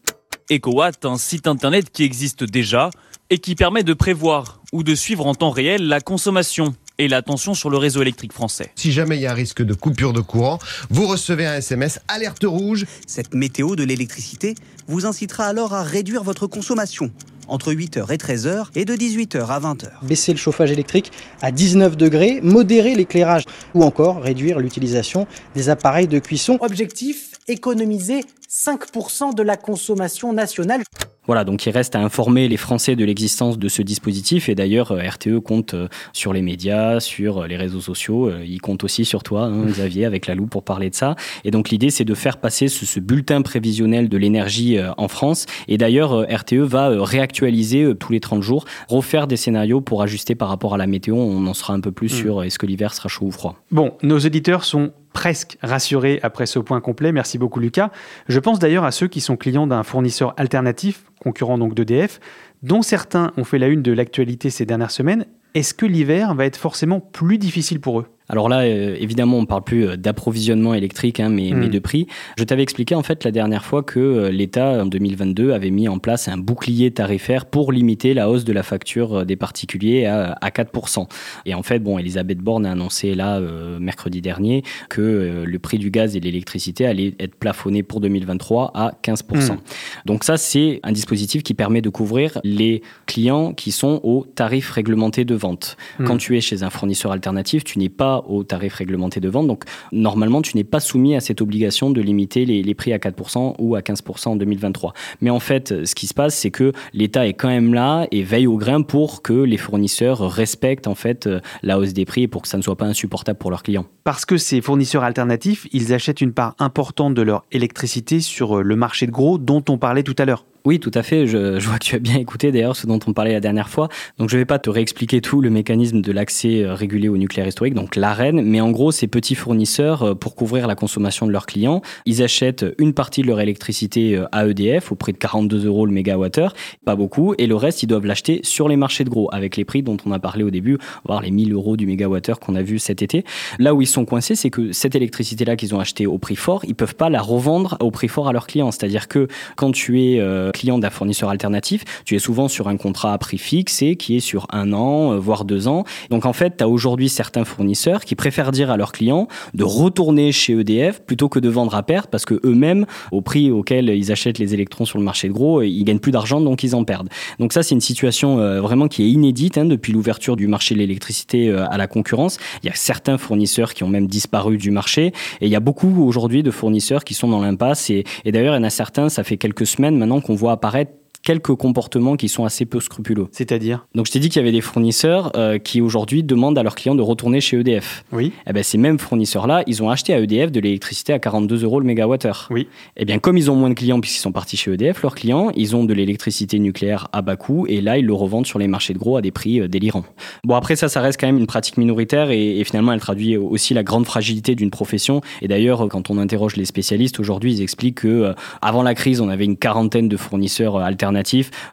EcoWatt, 0.51 1.05
un 1.05 1.17
site 1.17 1.47
internet 1.47 1.89
qui 1.89 2.03
existe 2.03 2.43
déjà 2.43 2.89
et 3.29 3.37
qui 3.37 3.55
permet 3.55 3.83
de 3.83 3.93
prévoir 3.93 4.61
ou 4.73 4.83
de 4.83 4.93
suivre 4.93 5.25
en 5.25 5.35
temps 5.35 5.51
réel 5.51 5.87
la 5.87 6.01
consommation 6.01 6.73
et 7.01 7.07
la 7.07 7.23
tension 7.23 7.55
sur 7.55 7.71
le 7.71 7.77
réseau 7.77 8.03
électrique 8.03 8.31
français. 8.31 8.71
Si 8.75 8.91
jamais 8.91 9.17
il 9.17 9.21
y 9.21 9.25
a 9.25 9.31
un 9.31 9.35
risque 9.35 9.63
de 9.63 9.73
coupure 9.73 10.13
de 10.13 10.21
courant, 10.21 10.59
vous 10.91 11.07
recevez 11.07 11.47
un 11.47 11.55
SMS 11.55 11.99
alerte 12.07 12.43
rouge. 12.43 12.85
Cette 13.07 13.33
météo 13.33 13.75
de 13.75 13.83
l'électricité 13.83 14.53
vous 14.87 15.07
incitera 15.07 15.45
alors 15.45 15.73
à 15.73 15.81
réduire 15.81 16.23
votre 16.23 16.45
consommation 16.45 17.11
entre 17.47 17.73
8h 17.73 18.13
et 18.13 18.17
13h 18.17 18.67
et 18.75 18.85
de 18.85 18.93
18h 18.93 19.47
à 19.47 19.59
20h. 19.59 19.87
Baisser 20.03 20.31
le 20.31 20.37
chauffage 20.37 20.71
électrique 20.71 21.11
à 21.41 21.51
19 21.51 21.97
degrés, 21.97 22.39
modérer 22.43 22.93
l'éclairage 22.93 23.45
ou 23.73 23.83
encore 23.83 24.21
réduire 24.21 24.59
l'utilisation 24.59 25.25
des 25.55 25.69
appareils 25.69 26.07
de 26.07 26.19
cuisson. 26.19 26.59
Objectif, 26.61 27.31
économiser 27.47 28.23
5% 28.47 29.33
de 29.33 29.41
la 29.41 29.57
consommation 29.57 30.33
nationale. 30.33 30.83
Voilà, 31.31 31.45
donc 31.45 31.65
il 31.65 31.69
reste 31.69 31.95
à 31.95 32.01
informer 32.01 32.49
les 32.49 32.57
Français 32.57 32.97
de 32.97 33.05
l'existence 33.05 33.57
de 33.57 33.69
ce 33.69 33.81
dispositif. 33.81 34.49
Et 34.49 34.53
d'ailleurs, 34.53 34.91
euh, 34.91 34.99
RTE 35.01 35.39
compte 35.39 35.75
euh, 35.75 35.87
sur 36.11 36.33
les 36.33 36.41
médias, 36.41 36.99
sur 36.99 37.37
euh, 37.37 37.47
les 37.47 37.55
réseaux 37.55 37.79
sociaux. 37.79 38.29
Il 38.45 38.59
compte 38.59 38.83
aussi 38.83 39.05
sur 39.05 39.23
toi, 39.23 39.43
hein, 39.43 39.63
Xavier, 39.67 40.03
avec 40.03 40.27
la 40.27 40.35
loupe 40.35 40.49
pour 40.49 40.65
parler 40.65 40.89
de 40.89 40.95
ça. 40.95 41.15
Et 41.45 41.51
donc 41.51 41.69
l'idée, 41.69 41.89
c'est 41.89 42.03
de 42.03 42.13
faire 42.15 42.35
passer 42.35 42.67
ce, 42.67 42.99
bulletin 42.99 43.43
prévisionnel 43.43 44.09
de 44.09 44.17
l'énergie 44.17 44.77
en 44.97 45.07
France. 45.07 45.45
Et 45.69 45.77
d'ailleurs, 45.77 46.27
RTE 46.29 46.55
va 46.55 46.89
réactualiser 47.01 47.93
tous 47.97 48.11
les 48.11 48.19
30 48.19 48.43
jours, 48.43 48.65
refaire 48.89 49.25
des 49.25 49.37
scénarios 49.37 49.79
pour 49.79 50.01
ajuster 50.01 50.35
par 50.35 50.49
rapport 50.49 50.73
à 50.73 50.77
la 50.77 50.85
météo. 50.85 51.15
On 51.15 51.47
en 51.47 51.53
sera 51.53 51.73
un 51.73 51.79
peu 51.79 51.93
plus 51.93 52.13
hmm. 52.13 52.21
sur 52.21 52.43
est-ce 52.43 52.59
que 52.59 52.65
l'hiver 52.65 52.93
sera 52.93 53.07
chaud 53.07 53.27
ou 53.27 53.31
froid. 53.31 53.55
Bon, 53.71 53.93
nos 54.03 54.17
éditeurs 54.17 54.65
sont 54.65 54.91
presque 55.13 55.57
rassuré 55.61 56.19
après 56.23 56.45
ce 56.45 56.59
point 56.59 56.81
complet. 56.81 57.11
Merci 57.11 57.37
beaucoup 57.37 57.59
Lucas. 57.59 57.91
Je 58.27 58.39
pense 58.39 58.59
d'ailleurs 58.59 58.83
à 58.83 58.91
ceux 58.91 59.07
qui 59.07 59.21
sont 59.21 59.37
clients 59.37 59.67
d'un 59.67 59.83
fournisseur 59.83 60.33
alternatif, 60.37 61.03
concurrent 61.19 61.57
donc 61.57 61.73
d'EDF, 61.73 62.19
dont 62.63 62.81
certains 62.81 63.31
ont 63.37 63.43
fait 63.43 63.59
la 63.59 63.67
une 63.67 63.81
de 63.81 63.91
l'actualité 63.91 64.49
ces 64.49 64.65
dernières 64.65 64.91
semaines. 64.91 65.25
Est-ce 65.53 65.73
que 65.73 65.85
l'hiver 65.85 66.33
va 66.33 66.45
être 66.45 66.57
forcément 66.57 66.99
plus 66.99 67.37
difficile 67.37 67.81
pour 67.81 67.99
eux? 67.99 68.07
Alors 68.29 68.49
là, 68.49 68.61
euh, 68.61 68.95
évidemment, 68.99 69.37
on 69.37 69.41
ne 69.41 69.45
parle 69.45 69.63
plus 69.63 69.87
euh, 69.87 69.97
d'approvisionnement 69.97 70.73
électrique, 70.73 71.19
hein, 71.19 71.29
mais, 71.29 71.51
Mm. 71.51 71.57
mais 71.57 71.67
de 71.69 71.79
prix. 71.79 72.07
Je 72.37 72.43
t'avais 72.43 72.63
expliqué 72.63 72.95
en 72.95 73.03
fait 73.03 73.23
la 73.23 73.31
dernière 73.31 73.65
fois 73.65 73.83
que 73.83 73.99
euh, 73.99 74.31
l'État, 74.31 74.83
en 74.83 74.85
2022, 74.85 75.51
avait 75.51 75.69
mis 75.69 75.87
en 75.87 75.99
place 75.99 76.27
un 76.27 76.37
bouclier 76.37 76.91
tarifaire 76.91 77.45
pour 77.45 77.71
limiter 77.71 78.13
la 78.13 78.29
hausse 78.29 78.45
de 78.45 78.53
la 78.53 78.63
facture 78.63 79.25
des 79.25 79.35
particuliers 79.35 80.05
à, 80.05 80.37
à 80.41 80.49
4%. 80.49 81.07
Et 81.45 81.53
en 81.53 81.63
fait, 81.63 81.79
bon, 81.79 81.97
Elisabeth 81.97 82.39
Borne 82.39 82.65
a 82.65 82.71
annoncé 82.71 83.15
là, 83.15 83.37
euh, 83.39 83.79
mercredi 83.79 84.21
dernier, 84.21 84.63
que 84.89 85.01
euh, 85.01 85.45
le 85.45 85.59
prix 85.59 85.77
du 85.77 85.91
gaz 85.91 86.15
et 86.15 86.19
de 86.19 86.25
l'électricité 86.25 86.85
allait 86.85 87.13
être 87.19 87.35
plafonné 87.35 87.83
pour 87.83 87.99
2023 87.99 88.71
à 88.73 88.93
15%. 89.03 89.53
Mm. 89.53 89.57
Donc 90.05 90.23
ça, 90.23 90.37
c'est 90.37 90.79
un 90.83 90.91
dispositif 90.91 91.43
qui 91.43 91.53
permet 91.53 91.81
de 91.81 91.89
couvrir 91.89 92.39
les 92.43 92.81
clients 93.05 93.53
qui 93.53 93.71
sont 93.71 93.99
au 94.03 94.25
tarif 94.35 94.71
réglementé 94.71 95.25
de 95.25 95.35
vente. 95.35 95.75
Mm. 95.99 96.05
Quand 96.05 96.17
tu 96.17 96.37
es 96.37 96.41
chez 96.41 96.63
un 96.63 96.69
fournisseur 96.69 97.11
alternatif, 97.11 97.63
tu 97.63 97.79
n'es 97.79 97.89
pas 97.89 98.10
au 98.19 98.43
tarif 98.43 98.75
réglementé 98.75 99.19
de 99.19 99.29
vente. 99.29 99.47
Donc 99.47 99.63
normalement, 99.91 100.41
tu 100.41 100.57
n'es 100.57 100.63
pas 100.63 100.79
soumis 100.79 101.15
à 101.15 101.19
cette 101.19 101.41
obligation 101.41 101.89
de 101.89 102.01
limiter 102.01 102.45
les, 102.45 102.63
les 102.63 102.73
prix 102.75 102.93
à 102.93 102.97
4% 102.97 103.55
ou 103.59 103.75
à 103.75 103.81
15% 103.81 104.29
en 104.29 104.35
2023. 104.35 104.93
Mais 105.21 105.29
en 105.29 105.39
fait, 105.39 105.85
ce 105.85 105.95
qui 105.95 106.07
se 106.07 106.13
passe, 106.13 106.35
c'est 106.35 106.51
que 106.51 106.71
l'État 106.93 107.27
est 107.27 107.33
quand 107.33 107.49
même 107.49 107.73
là 107.73 108.07
et 108.11 108.23
veille 108.23 108.47
au 108.47 108.57
grain 108.57 108.81
pour 108.81 109.21
que 109.21 109.33
les 109.33 109.57
fournisseurs 109.57 110.19
respectent 110.31 110.87
en 110.87 110.95
fait 110.95 111.27
euh, 111.27 111.39
la 111.63 111.79
hausse 111.79 111.93
des 111.93 112.05
prix 112.05 112.23
et 112.23 112.27
pour 112.27 112.41
que 112.41 112.47
ça 112.47 112.57
ne 112.57 112.61
soit 112.61 112.75
pas 112.75 112.85
insupportable 112.85 113.39
pour 113.39 113.51
leurs 113.51 113.63
clients. 113.63 113.85
Parce 114.03 114.25
que 114.25 114.37
ces 114.37 114.61
fournisseurs 114.61 115.03
alternatifs, 115.03 115.67
ils 115.71 115.93
achètent 115.93 116.21
une 116.21 116.33
part 116.33 116.55
importante 116.59 117.13
de 117.13 117.21
leur 117.21 117.45
électricité 117.51 118.19
sur 118.19 118.59
euh, 118.59 118.61
le 118.61 118.75
marché 118.75 119.05
de 119.05 119.11
gros 119.11 119.37
dont 119.37 119.63
on 119.69 119.77
parlait 119.77 120.03
tout 120.03 120.15
à 120.17 120.25
l'heure. 120.25 120.45
Oui, 120.63 120.79
tout 120.79 120.91
à 120.93 121.01
fait. 121.01 121.25
Je, 121.25 121.59
je 121.59 121.67
vois 121.67 121.79
que 121.79 121.85
tu 121.85 121.95
as 121.95 121.99
bien 121.99 122.17
écouté 122.17 122.51
d'ailleurs 122.51 122.75
ce 122.75 122.85
dont 122.85 122.99
on 123.07 123.13
parlait 123.13 123.33
la 123.33 123.39
dernière 123.39 123.69
fois. 123.69 123.89
Donc 124.17 124.29
je 124.29 124.35
ne 124.35 124.41
vais 124.41 124.45
pas 124.45 124.59
te 124.59 124.69
réexpliquer 124.69 125.19
tout 125.21 125.41
le 125.41 125.49
mécanisme 125.49 126.01
de 126.01 126.11
l'accès 126.11 126.63
euh, 126.63 126.75
régulé 126.75 127.09
au 127.09 127.17
nucléaire 127.17 127.47
historique, 127.47 127.73
donc 127.73 127.95
l'AREN, 127.95 128.41
mais 128.43 128.61
en 128.61 128.71
gros, 128.71 128.91
ces 128.91 129.07
petits 129.07 129.35
fournisseurs, 129.35 130.03
euh, 130.03 130.15
pour 130.15 130.35
couvrir 130.35 130.67
la 130.67 130.75
consommation 130.75 131.25
de 131.25 131.31
leurs 131.31 131.45
clients, 131.45 131.81
ils 132.05 132.21
achètent 132.21 132.65
une 132.77 132.93
partie 132.93 133.23
de 133.23 133.27
leur 133.27 133.39
électricité 133.39 134.15
euh, 134.15 134.25
à 134.31 134.45
EDF 134.45 134.91
au 134.91 134.95
prix 134.95 135.13
de 135.13 135.17
42 135.17 135.65
euros 135.65 135.85
le 135.85 135.91
mégawattheure, 135.91 136.53
pas 136.85 136.95
beaucoup, 136.95 137.33
et 137.37 137.47
le 137.47 137.55
reste, 137.55 137.81
ils 137.81 137.87
doivent 137.87 138.05
l'acheter 138.05 138.41
sur 138.43 138.67
les 138.67 138.75
marchés 138.75 139.03
de 139.03 139.09
gros, 139.09 139.29
avec 139.33 139.57
les 139.57 139.65
prix 139.65 139.81
dont 139.81 139.97
on 140.05 140.11
a 140.11 140.19
parlé 140.19 140.43
au 140.43 140.51
début, 140.51 140.77
voire 141.05 141.21
les 141.21 141.31
1000 141.31 141.53
euros 141.53 141.75
du 141.75 141.87
mégawattheure 141.87 142.39
qu'on 142.39 142.55
a 142.55 142.61
vu 142.61 142.77
cet 142.77 143.01
été. 143.01 143.23
Là 143.57 143.73
où 143.73 143.81
ils 143.81 143.87
sont 143.87 144.05
coincés, 144.05 144.35
c'est 144.35 144.49
que 144.49 144.71
cette 144.71 144.95
électricité-là 144.95 145.55
qu'ils 145.55 145.73
ont 145.73 145.79
achetée 145.79 146.05
au 146.05 146.17
prix 146.17 146.35
fort, 146.35 146.63
ils 146.67 146.75
peuvent 146.75 146.95
pas 146.95 147.09
la 147.09 147.21
revendre 147.21 147.77
au 147.79 147.89
prix 147.91 148.07
fort 148.07 148.27
à 148.27 148.33
leurs 148.33 148.47
clients. 148.47 148.71
C'est-à-dire 148.71 149.07
que 149.07 149.27
quand 149.55 149.71
tu 149.71 150.01
es 150.01 150.19
euh, 150.19 150.50
client 150.51 150.77
d'un 150.77 150.89
fournisseur 150.89 151.29
alternatif, 151.29 151.83
tu 152.05 152.15
es 152.15 152.19
souvent 152.19 152.47
sur 152.47 152.67
un 152.67 152.77
contrat 152.77 153.13
à 153.13 153.17
prix 153.17 153.37
fixe 153.37 153.81
et 153.81 153.95
qui 153.95 154.17
est 154.17 154.21
sur 154.21 154.47
un 154.51 154.73
an, 154.73 155.13
euh, 155.13 155.17
voire 155.17 155.45
deux 155.45 155.67
ans. 155.67 155.83
Donc 156.09 156.25
en 156.25 156.33
fait, 156.33 156.57
tu 156.57 156.63
as 156.63 156.69
aujourd'hui 156.69 157.09
certains 157.09 157.45
fournisseurs 157.45 158.05
qui 158.05 158.15
préfèrent 158.15 158.51
dire 158.51 158.71
à 158.71 158.77
leurs 158.77 158.91
clients 158.91 159.27
de 159.53 159.63
retourner 159.63 160.31
chez 160.31 160.53
EDF 160.53 161.01
plutôt 161.01 161.29
que 161.29 161.39
de 161.39 161.49
vendre 161.49 161.75
à 161.75 161.83
perte 161.83 162.09
parce 162.09 162.25
que 162.25 162.39
eux-mêmes, 162.43 162.85
au 163.11 163.21
prix 163.21 163.51
auquel 163.51 163.89
ils 163.89 164.11
achètent 164.11 164.39
les 164.39 164.53
électrons 164.53 164.85
sur 164.85 164.97
le 164.97 165.03
marché 165.03 165.27
de 165.27 165.33
gros, 165.33 165.61
ils 165.61 165.83
gagnent 165.83 165.99
plus 165.99 166.11
d'argent 166.11 166.41
donc 166.41 166.63
ils 166.63 166.75
en 166.75 166.83
perdent. 166.83 167.09
Donc 167.39 167.53
ça, 167.53 167.63
c'est 167.63 167.75
une 167.75 167.81
situation 167.81 168.39
euh, 168.39 168.61
vraiment 168.61 168.87
qui 168.87 169.03
est 169.03 169.09
inédite 169.09 169.57
hein, 169.57 169.65
depuis 169.65 169.93
l'ouverture 169.93 170.35
du 170.35 170.47
marché 170.47 170.75
de 170.75 170.79
l'électricité 170.79 171.49
euh, 171.49 171.65
à 171.69 171.77
la 171.77 171.87
concurrence. 171.87 172.37
Il 172.63 172.67
y 172.67 172.69
a 172.69 172.75
certains 172.75 173.17
fournisseurs 173.17 173.73
qui 173.73 173.83
ont 173.83 173.89
même 173.89 174.07
disparu 174.07 174.57
du 174.57 174.71
marché 174.71 175.07
et 175.41 175.45
il 175.45 175.49
y 175.49 175.55
a 175.55 175.59
beaucoup 175.59 176.05
aujourd'hui 176.05 176.43
de 176.43 176.51
fournisseurs 176.51 177.03
qui 177.03 177.13
sont 177.13 177.27
dans 177.27 177.41
l'impasse 177.41 177.89
et, 177.89 178.03
et 178.25 178.31
d'ailleurs, 178.31 178.55
il 178.55 178.57
y 178.57 178.61
en 178.61 178.63
a 178.63 178.69
certains, 178.69 179.09
ça 179.09 179.23
fait 179.23 179.37
quelques 179.37 179.65
semaines 179.65 179.97
maintenant 179.97 180.21
qu'on 180.21 180.35
apparaître 180.49 180.93
quelques 181.23 181.55
comportements 181.55 182.15
qui 182.15 182.29
sont 182.29 182.45
assez 182.45 182.65
peu 182.65 182.79
scrupuleux. 182.79 183.27
C'est-à-dire 183.31 183.85
Donc 183.95 184.07
je 184.07 184.11
t'ai 184.11 184.19
dit 184.19 184.29
qu'il 184.29 184.39
y 184.39 184.43
avait 184.43 184.51
des 184.51 184.61
fournisseurs 184.61 185.31
euh, 185.35 185.57
qui 185.57 185.81
aujourd'hui 185.81 186.23
demandent 186.23 186.57
à 186.57 186.63
leurs 186.63 186.75
clients 186.75 186.95
de 186.95 187.01
retourner 187.01 187.41
chez 187.41 187.59
EDF. 187.59 188.03
Oui. 188.11 188.33
Eh 188.47 188.53
ben, 188.53 188.63
ces 188.63 188.77
mêmes 188.77 188.99
fournisseurs-là, 188.99 189.63
ils 189.67 189.83
ont 189.83 189.89
acheté 189.89 190.13
à 190.13 190.19
EDF 190.19 190.51
de 190.51 190.59
l'électricité 190.59 191.13
à 191.13 191.19
42 191.19 191.63
euros 191.63 191.79
le 191.79 191.85
mégawattheure. 191.85 192.47
Oui. 192.49 192.67
Eh 192.97 193.05
bien, 193.05 193.19
comme 193.19 193.37
ils 193.37 193.51
ont 193.51 193.55
moins 193.55 193.69
de 193.69 193.75
clients 193.75 193.99
puisqu'ils 193.99 194.21
sont 194.21 194.31
partis 194.31 194.57
chez 194.57 194.71
EDF, 194.73 195.01
leurs 195.01 195.15
clients, 195.15 195.51
ils 195.55 195.75
ont 195.75 195.83
de 195.83 195.93
l'électricité 195.93 196.59
nucléaire 196.59 197.07
à 197.13 197.21
bas 197.21 197.35
coût 197.35 197.65
et 197.67 197.81
là, 197.81 197.97
ils 197.97 198.05
le 198.05 198.13
revendent 198.13 198.47
sur 198.47 198.59
les 198.59 198.67
marchés 198.67 198.93
de 198.93 198.99
gros 198.99 199.17
à 199.17 199.21
des 199.21 199.31
prix 199.31 199.61
euh, 199.61 199.67
délirants. 199.67 200.05
Bon, 200.43 200.55
après 200.55 200.75
ça, 200.75 200.89
ça 200.89 201.01
reste 201.01 201.19
quand 201.19 201.27
même 201.27 201.37
une 201.37 201.47
pratique 201.47 201.77
minoritaire 201.77 202.31
et, 202.31 202.59
et 202.59 202.63
finalement, 202.63 202.93
elle 202.93 202.99
traduit 202.99 203.37
aussi 203.37 203.73
la 203.73 203.83
grande 203.83 204.05
fragilité 204.05 204.55
d'une 204.55 204.71
profession. 204.71 205.21
Et 205.41 205.47
d'ailleurs, 205.47 205.87
quand 205.89 206.09
on 206.09 206.17
interroge 206.17 206.55
les 206.55 206.65
spécialistes 206.65 207.19
aujourd'hui, 207.19 207.53
ils 207.53 207.61
expliquent 207.61 208.01
que 208.01 208.07
euh, 208.07 208.33
avant 208.61 208.83
la 208.83 208.95
crise, 208.95 209.21
on 209.21 209.29
avait 209.29 209.45
une 209.45 209.57
quarantaine 209.57 210.07
de 210.09 210.17
fournisseurs 210.17 210.75
euh, 210.75 210.83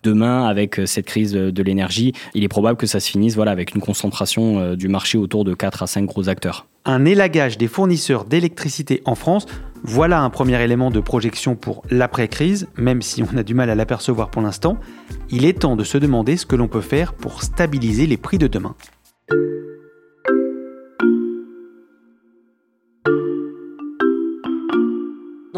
Demain, 0.03 0.47
avec 0.47 0.79
euh, 0.79 0.87
cette 0.87 1.07
crise 1.07 1.37
euh, 1.37 1.53
de 1.53 1.63
l'énergie, 1.63 2.13
il 2.35 2.45
est 2.45 2.49
probable 2.49 2.79
que 2.79 2.87
ça 2.87 3.01
se 3.01 3.11
finisse 3.11 3.35
voilà, 3.35 3.51
avec 3.51 3.75
une 3.75 3.81
concentration 3.81 4.59
euh, 4.59 4.77
du 4.77 4.89
marché 4.89 5.19
autour 5.19 5.45
de 5.45 5.55
4 5.55 5.83
à 5.83 5.87
5 5.87 6.05
gros 6.05 6.29
acteurs. 6.29 6.67
Un 6.85 7.05
élagage 7.05 7.59
des 7.59 7.69
fournisseurs 7.69 8.25
d'électricité 8.25 9.03
en 9.05 9.15
France, 9.15 9.47
voilà 9.83 10.21
un 10.21 10.31
premier 10.31 10.61
élément 10.63 10.91
de 10.91 11.01
projection 11.01 11.55
pour 11.55 11.83
l'après-crise, 11.91 12.69
même 12.77 13.03
si 13.03 13.23
on 13.23 13.37
a 13.37 13.43
du 13.43 13.55
mal 13.55 13.71
à 13.71 13.75
l'apercevoir 13.75 14.31
pour 14.31 14.43
l'instant. 14.43 14.79
Il 15.31 15.45
est 15.45 15.61
temps 15.61 15.77
de 15.77 15.85
se 15.85 15.99
demander 15.99 16.37
ce 16.37 16.47
que 16.47 16.57
l'on 16.57 16.69
peut 16.69 16.81
faire 16.81 17.13
pour 17.13 17.43
stabiliser 17.43 18.07
les 18.07 18.17
prix 18.17 18.39
de 18.39 18.47
demain. 18.47 18.75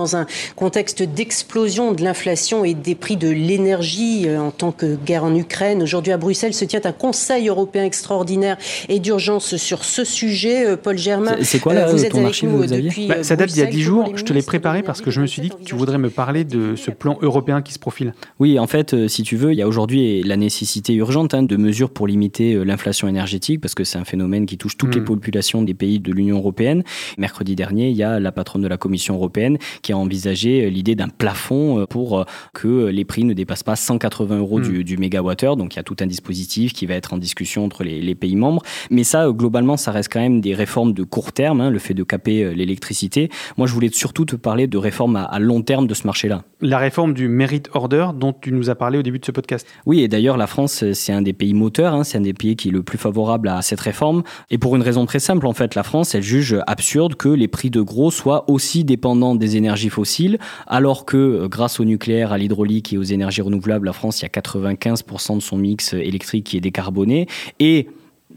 Dans 0.00 0.16
un 0.16 0.24
contexte 0.56 1.02
d'explosion 1.02 1.92
de 1.92 2.02
l'inflation 2.02 2.64
et 2.64 2.72
des 2.72 2.94
prix 2.94 3.18
de 3.18 3.28
l'énergie 3.28 4.22
euh, 4.26 4.40
en 4.40 4.50
tant 4.50 4.72
que 4.72 4.96
guerre 4.96 5.24
en 5.24 5.34
Ukraine, 5.34 5.82
aujourd'hui 5.82 6.10
à 6.10 6.16
Bruxelles 6.16 6.54
se 6.54 6.64
tient 6.64 6.80
un 6.84 6.92
Conseil 6.92 7.48
européen 7.48 7.84
extraordinaire 7.84 8.56
et 8.88 8.98
d'urgence 8.98 9.56
sur 9.56 9.84
ce 9.84 10.04
sujet. 10.04 10.64
Euh, 10.66 10.76
Paul 10.78 10.96
Germain, 10.96 11.34
C'est- 11.40 11.44
c'est 11.44 11.58
quoi, 11.58 11.74
là, 11.74 11.82
euh, 11.88 11.92
vous 11.92 11.98
ton 11.98 12.04
êtes 12.04 12.14
avec 12.16 12.42
nous 12.44 12.64
depuis 12.64 13.08
Bah, 13.08 13.22
ça 13.22 13.36
date 13.36 13.50
d'il 13.50 13.58
y 13.58 13.60
a 13.60 13.64
Bruxelles. 13.66 13.78
10 13.82 13.86
Comment 13.90 14.06
jours, 14.06 14.16
je 14.16 14.24
te 14.24 14.32
l'ai 14.32 14.40
préparé 14.40 14.82
parce 14.82 15.02
que 15.02 15.10
je 15.10 15.20
me 15.20 15.26
suis 15.26 15.42
dit 15.42 15.50
que 15.50 15.62
tu 15.62 15.74
voudrais 15.74 15.98
me 15.98 16.08
parler 16.08 16.44
de 16.44 16.76
ce 16.76 16.90
plan 16.90 17.18
européen 17.20 17.60
qui 17.60 17.74
se 17.74 17.78
profile. 17.78 18.14
Oui, 18.38 18.58
en 18.58 18.66
fait, 18.66 19.06
si 19.06 19.22
tu 19.22 19.36
veux, 19.36 19.52
il 19.52 19.58
y 19.58 19.62
a 19.62 19.68
aujourd'hui 19.68 20.22
la 20.22 20.38
nécessité 20.38 20.94
urgente 20.94 21.34
hein, 21.34 21.42
de 21.42 21.56
mesures 21.58 21.90
pour 21.90 22.06
limiter 22.06 22.64
l'inflation 22.64 23.06
énergétique, 23.06 23.60
parce 23.60 23.74
que 23.74 23.84
c'est 23.84 23.98
un 23.98 24.04
phénomène 24.06 24.46
qui 24.46 24.56
touche 24.56 24.78
toutes 24.78 24.96
Mm. 24.96 24.98
les 25.00 25.04
populations 25.04 25.62
des 25.62 25.74
pays 25.74 26.00
de 26.00 26.10
l'Union 26.10 26.38
européenne. 26.38 26.84
Mercredi 27.18 27.54
dernier, 27.54 27.90
il 27.90 27.96
y 27.96 28.02
a 28.02 28.18
la 28.18 28.32
patronne 28.32 28.62
de 28.62 28.68
la 28.68 28.78
Commission 28.78 29.14
européenne 29.16 29.58
qui 29.82 29.89
a 29.92 29.98
envisagé 29.98 30.64
euh, 30.64 30.68
l'idée 30.70 30.94
d'un 30.94 31.08
plafond 31.08 31.80
euh, 31.80 31.86
pour 31.86 32.18
euh, 32.20 32.24
que 32.54 32.86
les 32.86 33.04
prix 33.04 33.24
ne 33.24 33.32
dépassent 33.32 33.62
pas 33.62 33.76
180 33.76 34.38
euros 34.38 34.60
du, 34.60 34.84
du 34.84 34.96
mégawattheure. 34.96 35.56
Donc 35.56 35.74
il 35.74 35.76
y 35.76 35.80
a 35.80 35.82
tout 35.82 35.96
un 36.00 36.06
dispositif 36.06 36.72
qui 36.72 36.86
va 36.86 36.94
être 36.94 37.12
en 37.12 37.18
discussion 37.18 37.64
entre 37.64 37.84
les, 37.84 38.00
les 38.00 38.14
pays 38.14 38.36
membres. 38.36 38.62
Mais 38.90 39.04
ça, 39.04 39.30
globalement, 39.30 39.76
ça 39.76 39.90
reste 39.92 40.12
quand 40.12 40.20
même 40.20 40.40
des 40.40 40.54
réformes 40.54 40.92
de 40.92 41.02
court 41.02 41.32
terme, 41.32 41.60
hein, 41.60 41.70
le 41.70 41.78
fait 41.78 41.94
de 41.94 42.02
caper 42.02 42.54
l'électricité. 42.54 43.28
Moi, 43.56 43.66
je 43.66 43.74
voulais 43.74 43.90
surtout 43.92 44.24
te 44.24 44.36
parler 44.36 44.66
de 44.66 44.78
réformes 44.78 45.16
à- 45.16 45.24
à 45.24 45.38
long 45.38 45.62
terme 45.62 45.86
de 45.86 45.94
ce 45.94 46.06
marché-là. 46.06 46.42
La 46.60 46.78
réforme 46.78 47.14
du 47.14 47.28
Merit 47.28 47.62
Order 47.74 48.08
dont 48.18 48.32
tu 48.32 48.52
nous 48.52 48.70
as 48.70 48.74
parlé 48.74 48.98
au 48.98 49.02
début 49.02 49.18
de 49.18 49.24
ce 49.24 49.32
podcast. 49.32 49.66
Oui, 49.86 50.00
et 50.00 50.08
d'ailleurs, 50.08 50.36
la 50.36 50.46
France, 50.46 50.84
c'est 50.92 51.12
un 51.12 51.22
des 51.22 51.32
pays 51.32 51.54
moteurs, 51.54 51.94
hein, 51.94 52.04
c'est 52.04 52.18
un 52.18 52.22
des 52.22 52.34
pays 52.34 52.56
qui 52.56 52.68
est 52.68 52.72
le 52.72 52.82
plus 52.82 52.98
favorable 52.98 53.48
à 53.48 53.62
cette 53.62 53.80
réforme. 53.80 54.22
Et 54.50 54.58
pour 54.58 54.76
une 54.76 54.82
raison 54.82 55.06
très 55.06 55.18
simple, 55.20 55.46
en 55.46 55.52
fait, 55.54 55.74
la 55.74 55.82
France, 55.82 56.14
elle 56.14 56.22
juge 56.22 56.56
absurde 56.66 57.14
que 57.14 57.28
les 57.28 57.48
prix 57.48 57.70
de 57.70 57.80
gros 57.80 58.10
soient 58.10 58.48
aussi 58.50 58.84
dépendants 58.84 59.34
des 59.34 59.56
énergies 59.56 59.79
fossiles, 59.88 60.38
alors 60.66 61.04
que 61.04 61.16
euh, 61.16 61.48
grâce 61.48 61.80
au 61.80 61.84
nucléaire, 61.84 62.32
à 62.32 62.38
l'hydraulique 62.38 62.92
et 62.92 62.98
aux 62.98 63.02
énergies 63.02 63.42
renouvelables, 63.42 63.86
la 63.86 63.92
France, 63.92 64.20
il 64.20 64.24
y 64.24 64.26
a 64.26 64.28
95% 64.28 65.36
de 65.36 65.40
son 65.40 65.56
mix 65.56 65.94
euh, 65.94 65.98
électrique 65.98 66.44
qui 66.44 66.56
est 66.56 66.60
décarboné. 66.60 67.26
Et 67.58 67.88